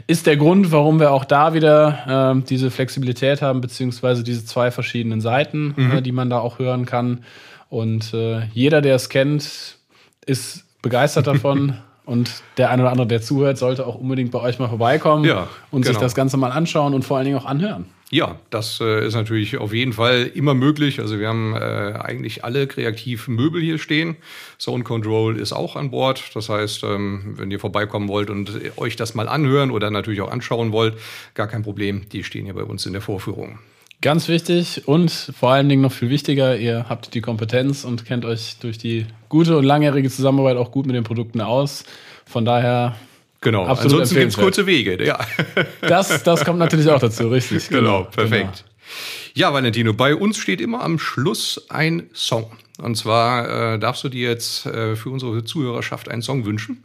Ist 0.07 0.27
der 0.27 0.35
Grund, 0.35 0.73
warum 0.73 0.99
wir 0.99 1.11
auch 1.11 1.23
da 1.23 1.53
wieder 1.53 2.35
äh, 2.35 2.41
diese 2.49 2.69
Flexibilität 2.69 3.41
haben, 3.41 3.61
beziehungsweise 3.61 4.23
diese 4.23 4.45
zwei 4.45 4.71
verschiedenen 4.71 5.21
Seiten, 5.21 5.73
mhm. 5.77 5.91
äh, 5.91 6.01
die 6.01 6.11
man 6.11 6.29
da 6.29 6.39
auch 6.39 6.59
hören 6.59 6.85
kann. 6.85 7.23
Und 7.69 8.13
äh, 8.13 8.45
jeder, 8.53 8.81
der 8.81 8.95
es 8.95 9.07
kennt, 9.07 9.77
ist 10.25 10.65
begeistert 10.81 11.27
davon. 11.27 11.77
Und 12.05 12.43
der 12.57 12.69
eine 12.69 12.83
oder 12.83 12.91
andere, 12.91 13.07
der 13.07 13.21
zuhört, 13.21 13.57
sollte 13.57 13.85
auch 13.85 13.95
unbedingt 13.95 14.31
bei 14.31 14.39
euch 14.39 14.59
mal 14.59 14.69
vorbeikommen 14.69 15.25
ja, 15.25 15.47
und 15.71 15.81
genau. 15.81 15.93
sich 15.93 15.97
das 15.97 16.13
Ganze 16.13 16.37
mal 16.37 16.51
anschauen 16.51 16.93
und 16.93 17.03
vor 17.03 17.17
allen 17.17 17.25
Dingen 17.25 17.37
auch 17.37 17.45
anhören. 17.45 17.85
Ja, 18.11 18.39
das 18.51 18.79
äh, 18.79 19.07
ist 19.07 19.15
natürlich 19.15 19.57
auf 19.57 19.73
jeden 19.73 19.91
Fall 19.91 20.29
immer 20.35 20.53
möglich. 20.53 20.99
Also 20.99 21.19
wir 21.19 21.27
haben 21.27 21.55
äh, 21.55 21.57
eigentlich 21.99 22.45
alle 22.45 22.67
kreativen 22.67 23.35
Möbel 23.35 23.61
hier 23.61 23.79
stehen. 23.79 24.15
Sound 24.59 24.85
Control 24.85 25.39
ist 25.39 25.53
auch 25.53 25.75
an 25.75 25.89
Bord. 25.89 26.23
Das 26.35 26.47
heißt, 26.47 26.83
ähm, 26.83 27.33
wenn 27.37 27.49
ihr 27.49 27.59
vorbeikommen 27.59 28.07
wollt 28.07 28.29
und 28.29 28.51
euch 28.77 28.95
das 28.95 29.15
mal 29.15 29.27
anhören 29.27 29.71
oder 29.71 29.89
natürlich 29.89 30.21
auch 30.21 30.31
anschauen 30.31 30.71
wollt, 30.71 30.95
gar 31.33 31.47
kein 31.47 31.63
Problem. 31.63 32.07
Die 32.11 32.23
stehen 32.23 32.45
hier 32.45 32.53
bei 32.53 32.63
uns 32.63 32.85
in 32.85 32.93
der 32.93 33.01
Vorführung. 33.01 33.57
Ganz 34.05 34.27
wichtig 34.27 34.87
und 34.87 35.09
vor 35.09 35.49
allen 35.49 35.67
Dingen 35.67 35.81
noch 35.81 35.91
viel 35.91 36.11
wichtiger, 36.11 36.55
ihr 36.55 36.85
habt 36.89 37.15
die 37.15 37.21
Kompetenz 37.21 37.83
und 37.83 38.05
kennt 38.05 38.23
euch 38.23 38.57
durch 38.59 38.77
die 38.77 39.07
gute 39.29 39.57
und 39.57 39.63
langjährige 39.63 40.11
Zusammenarbeit 40.11 40.57
auch 40.57 40.69
gut 40.69 40.85
mit 40.85 40.95
den 40.95 41.03
Produkten 41.03 41.41
aus. 41.41 41.85
Von 42.23 42.45
daher. 42.45 42.95
Genau, 43.41 43.65
absolut 43.65 43.93
ansonsten 43.93 44.19
gibt 44.19 44.31
es 44.33 44.37
kurze 44.37 44.67
Wege, 44.67 45.03
ja. 45.03 45.17
Das, 45.81 46.21
das 46.21 46.45
kommt 46.45 46.59
natürlich 46.59 46.87
auch 46.87 46.99
dazu, 46.99 47.29
richtig. 47.29 47.67
Genau, 47.69 48.03
perfekt. 48.03 48.63
Genau. 48.63 49.47
Ja, 49.47 49.51
Valentino, 49.51 49.91
bei 49.91 50.15
uns 50.15 50.37
steht 50.37 50.61
immer 50.61 50.83
am 50.83 50.99
Schluss 50.99 51.65
ein 51.69 52.07
Song. 52.13 52.51
Und 52.77 52.97
zwar 52.97 53.73
äh, 53.73 53.79
darfst 53.79 54.03
du 54.03 54.09
dir 54.09 54.29
jetzt 54.29 54.67
äh, 54.67 54.95
für 54.95 55.09
unsere 55.09 55.45
Zuhörerschaft 55.45 56.09
einen 56.09 56.21
Song 56.21 56.45
wünschen, 56.45 56.83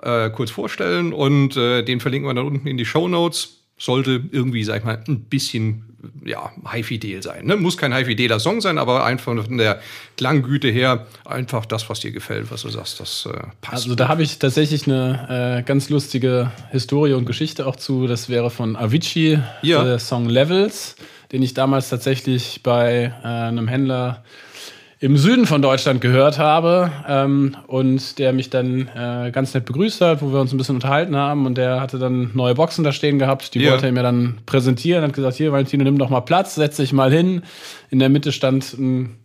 äh, 0.00 0.30
kurz 0.30 0.50
vorstellen 0.50 1.12
und 1.12 1.58
äh, 1.58 1.82
den 1.82 2.00
verlinken 2.00 2.26
wir 2.26 2.32
dann 2.32 2.46
unten 2.46 2.66
in 2.66 2.78
die 2.78 2.86
Show 2.86 3.06
Notes 3.06 3.60
sollte 3.76 4.22
irgendwie, 4.30 4.64
sag 4.64 4.78
ich 4.78 4.84
mal, 4.84 5.02
ein 5.06 5.24
bisschen 5.24 5.93
ja, 6.24 6.50
High-Fidel 6.66 7.22
sein. 7.22 7.46
Ne? 7.46 7.56
Muss 7.56 7.76
kein 7.76 7.92
High-Fideler 7.92 8.40
Song 8.40 8.60
sein, 8.60 8.78
aber 8.78 9.04
einfach 9.04 9.34
von 9.44 9.58
der 9.58 9.80
Klanggüte 10.16 10.68
her 10.68 11.06
einfach 11.24 11.66
das, 11.66 11.88
was 11.88 12.00
dir 12.00 12.12
gefällt, 12.12 12.50
was 12.50 12.62
du 12.62 12.68
sagst, 12.68 13.00
das 13.00 13.26
äh, 13.26 13.36
passt. 13.60 13.84
Also 13.84 13.94
da 13.94 14.08
habe 14.08 14.22
ich 14.22 14.38
tatsächlich 14.38 14.86
eine 14.86 15.58
äh, 15.60 15.62
ganz 15.62 15.90
lustige 15.90 16.52
Historie 16.70 17.14
und 17.14 17.24
Geschichte 17.24 17.66
auch 17.66 17.76
zu. 17.76 18.06
Das 18.06 18.28
wäre 18.28 18.50
von 18.50 18.76
Avicii, 18.76 19.38
ja. 19.62 19.84
der 19.84 19.98
Song 19.98 20.28
Levels, 20.28 20.96
den 21.32 21.42
ich 21.42 21.54
damals 21.54 21.88
tatsächlich 21.88 22.62
bei 22.62 23.12
äh, 23.22 23.26
einem 23.26 23.68
Händler 23.68 24.24
im 25.04 25.18
Süden 25.18 25.44
von 25.44 25.60
Deutschland 25.60 26.00
gehört 26.00 26.38
habe 26.38 26.90
ähm, 27.06 27.54
und 27.66 28.18
der 28.18 28.32
mich 28.32 28.48
dann 28.48 28.88
äh, 28.96 29.30
ganz 29.32 29.52
nett 29.52 29.66
begrüßt 29.66 30.00
hat, 30.00 30.22
wo 30.22 30.32
wir 30.32 30.40
uns 30.40 30.52
ein 30.52 30.56
bisschen 30.56 30.76
unterhalten 30.76 31.14
haben 31.14 31.44
und 31.44 31.58
der 31.58 31.82
hatte 31.82 31.98
dann 31.98 32.30
neue 32.32 32.54
Boxen 32.54 32.84
da 32.84 32.90
stehen 32.92 33.18
gehabt, 33.18 33.52
die 33.54 33.58
Ja. 33.60 33.72
wollte 33.72 33.84
er 33.84 33.92
mir 33.92 34.02
dann 34.02 34.38
präsentieren, 34.46 35.04
hat 35.04 35.12
gesagt, 35.12 35.36
hier 35.36 35.52
Valentino, 35.52 35.84
nimm 35.84 35.98
doch 35.98 36.08
mal 36.08 36.20
Platz, 36.22 36.54
setz 36.54 36.76
dich 36.78 36.94
mal 36.94 37.10
hin. 37.12 37.42
In 37.90 37.98
der 37.98 38.08
Mitte 38.08 38.32
stand 38.32 38.72
ein 38.78 39.16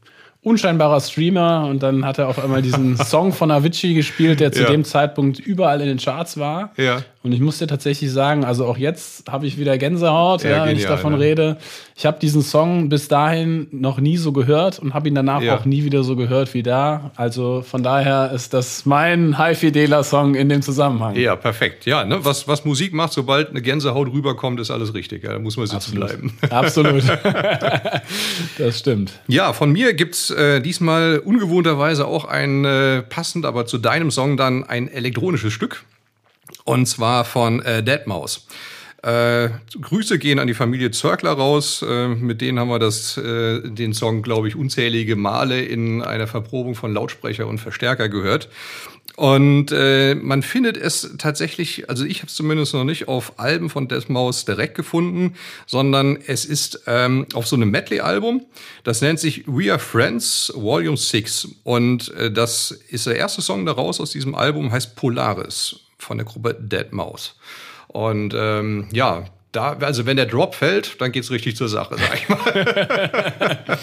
unscheinbarer 0.41 0.99
Streamer 0.99 1.65
und 1.69 1.81
dann 1.81 2.05
hat 2.05 2.17
er 2.17 2.27
auf 2.27 2.43
einmal 2.43 2.61
diesen 2.61 2.97
Song 3.03 3.31
von 3.31 3.49
Avicii 3.49 3.93
gespielt, 3.93 4.41
der 4.41 4.51
zu 4.51 4.63
Ja. 4.63 4.71
dem 4.71 4.83
Zeitpunkt 4.83 5.39
überall 5.39 5.79
in 5.79 5.87
den 5.87 5.97
Charts 5.97 6.37
war. 6.37 6.71
Ja. 6.75 7.03
Und 7.21 7.33
ich 7.33 7.41
muss 7.41 7.57
dir 7.57 7.67
tatsächlich 7.67 8.13
sagen, 8.13 8.45
also 8.45 8.65
auch 8.65 8.77
jetzt 8.77 9.29
habe 9.29 9.45
ich 9.45 9.57
wieder 9.57 9.77
Gänsehaut, 9.77 10.41
Ja, 10.43 10.49
ja, 10.51 10.65
wenn 10.65 10.77
ich 10.77 10.83
genial, 10.83 10.95
davon 10.95 11.13
ne? 11.13 11.19
rede. 11.19 11.57
Ich 11.97 12.05
habe 12.05 12.17
diesen 12.17 12.41
Song 12.41 12.87
bis 12.87 13.09
dahin 13.09 13.67
noch 13.71 13.99
nie 13.99 14.15
so 14.15 14.31
gehört 14.31 14.79
und 14.79 14.93
habe 14.93 15.09
ihn 15.09 15.15
danach 15.15 15.41
Ja. 15.41 15.57
auch 15.57 15.65
nie 15.65 15.83
wieder 15.83 16.03
so 16.03 16.15
gehört 16.15 16.53
wie 16.53 16.63
da. 16.63 17.11
Also 17.17 17.61
von 17.61 17.83
daher 17.83 18.31
ist 18.33 18.53
das 18.53 18.85
mein 18.85 19.37
High-Fideler-Song 19.37 20.35
in 20.35 20.47
dem 20.47 20.61
Zusammenhang. 20.61 21.17
Ja, 21.17 21.35
perfekt. 21.35 21.85
Ja, 21.85 22.05
ne? 22.05 22.23
was, 22.23 22.47
was 22.47 22.63
Musik 22.63 22.93
macht, 22.93 23.11
sobald 23.11 23.49
eine 23.49 23.61
Gänsehaut 23.61 24.07
rüberkommt, 24.13 24.57
ist 24.61 24.71
alles 24.71 24.93
richtig. 24.93 25.23
Ja, 25.25 25.33
da 25.33 25.39
muss 25.39 25.57
man 25.57 25.67
sitzen 25.67 25.95
bleiben. 25.95 26.37
Absolut. 26.49 27.03
das 28.57 28.79
stimmt. 28.79 29.11
Ja, 29.27 29.51
von 29.53 29.71
mir 29.73 29.93
gibt's 29.93 30.29
äh, 30.29 30.61
diesmal 30.61 31.19
ungewohnterweise 31.19 32.07
auch 32.07 32.23
ein 32.25 32.63
äh, 32.65 33.01
passend, 33.01 33.45
aber 33.45 33.65
zu 33.65 33.77
deinem 33.77 34.09
Song 34.11 34.37
dann 34.37 34.63
ein 34.63 34.87
elektronisches 34.87 35.53
Stück. 35.53 35.83
Und 36.63 36.85
zwar 36.85 37.25
von 37.25 37.61
äh, 37.61 37.83
Deadmaus. 37.83 38.47
Äh, 39.01 39.49
Grüße 39.79 40.19
gehen 40.19 40.39
an 40.39 40.47
die 40.47 40.53
Familie 40.53 40.91
Zörkler 40.91 41.31
raus. 41.31 41.85
Äh, 41.87 42.09
mit 42.09 42.41
denen 42.41 42.59
haben 42.59 42.69
wir 42.69 42.79
das, 42.79 43.17
äh, 43.17 43.61
den 43.61 43.93
Song, 43.93 44.21
glaube 44.21 44.49
ich, 44.49 44.55
unzählige 44.55 45.15
Male 45.15 45.61
in 45.61 46.01
einer 46.01 46.27
Verprobung 46.27 46.75
von 46.75 46.93
Lautsprecher 46.93 47.47
und 47.47 47.59
Verstärker 47.59 48.09
gehört. 48.09 48.49
Und 49.15 49.71
äh, 49.71 50.15
man 50.15 50.43
findet 50.43 50.77
es 50.77 51.15
tatsächlich, 51.17 51.89
also 51.89 52.05
ich 52.05 52.19
habe 52.19 52.27
es 52.27 52.35
zumindest 52.35 52.73
noch 52.73 52.85
nicht 52.85 53.07
auf 53.07 53.37
Alben 53.37 53.69
von 53.69 53.87
Deadmaus 53.87 54.45
direkt 54.45 54.75
gefunden, 54.75 55.35
sondern 55.65 56.17
es 56.25 56.45
ist 56.45 56.83
ähm, 56.87 57.25
auf 57.33 57.47
so 57.47 57.55
einem 57.55 57.69
Medley-Album. 57.69 58.45
Das 58.83 59.01
nennt 59.01 59.19
sich 59.19 59.43
We 59.45 59.71
Are 59.71 59.79
Friends 59.79 60.53
Volume 60.55 60.97
6. 60.97 61.49
Und 61.63 62.13
äh, 62.13 62.31
das 62.31 62.71
ist 62.71 63.07
der 63.07 63.15
erste 63.15 63.41
Song 63.41 63.65
daraus 63.65 63.99
aus 63.99 64.11
diesem 64.11 64.35
Album, 64.35 64.71
heißt 64.71 64.95
Polaris 64.95 65.88
von 65.99 66.17
der 66.17 66.25
Gruppe 66.25 66.55
Deadmaus. 66.59 67.35
Und 67.87 68.33
ähm, 68.35 68.87
ja, 68.91 69.25
da, 69.51 69.73
also 69.79 70.05
wenn 70.05 70.17
der 70.17 70.25
Drop 70.25 70.55
fällt, 70.55 71.01
dann 71.01 71.11
geht's 71.11 71.31
richtig 71.31 71.55
zur 71.55 71.69
Sache, 71.69 71.95
sag 71.97 72.15
ich 72.15 72.29
mal. 72.29 73.59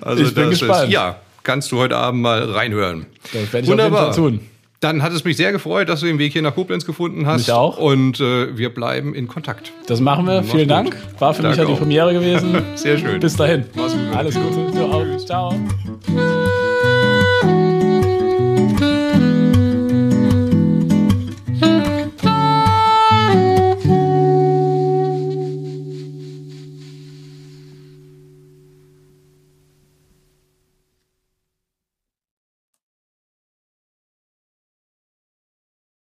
also 0.00 0.22
Ich 0.22 0.34
bin 0.34 0.50
das 0.50 0.60
gespannt. 0.60 0.84
Ist, 0.84 0.92
ja, 0.92 1.20
kannst 1.42 1.72
du 1.72 1.78
heute 1.78 1.96
Abend 1.96 2.22
mal 2.22 2.50
reinhören. 2.50 3.06
Das 3.32 3.52
werde 3.52 3.66
ich 3.66 3.72
auf 3.72 3.78
jeden 3.78 3.92
Fall 3.92 4.14
tun. 4.14 4.40
Dann 4.80 5.02
hat 5.02 5.12
es 5.12 5.24
mich 5.24 5.36
sehr 5.36 5.52
gefreut, 5.52 5.88
dass 5.88 6.00
du 6.00 6.06
den 6.06 6.18
Weg 6.18 6.32
hier 6.32 6.42
nach 6.42 6.56
Koblenz 6.56 6.84
gefunden 6.84 7.24
hast. 7.24 7.42
Mich 7.42 7.52
auch. 7.52 7.78
Und 7.78 8.18
äh, 8.18 8.56
wir 8.58 8.74
bleiben 8.74 9.14
in 9.14 9.28
Kontakt. 9.28 9.72
Das 9.86 10.00
machen 10.00 10.26
wir. 10.26 10.42
Vielen 10.42 10.62
gut. 10.62 10.70
Dank. 10.70 10.96
War 11.20 11.34
für 11.34 11.42
mich 11.42 11.56
Danke 11.56 11.70
ja 11.70 11.76
die. 11.76 11.80
Premiere 11.80 12.12
gewesen. 12.12 12.62
Sehr 12.74 12.98
schön. 12.98 13.20
Bis 13.20 13.36
dahin. 13.36 13.64
Gut. 13.76 13.92
Alles 14.12 14.34
Gute. 14.34 14.72
Du 14.72 14.84
auch. 14.84 15.24
Ciao. 15.24 15.54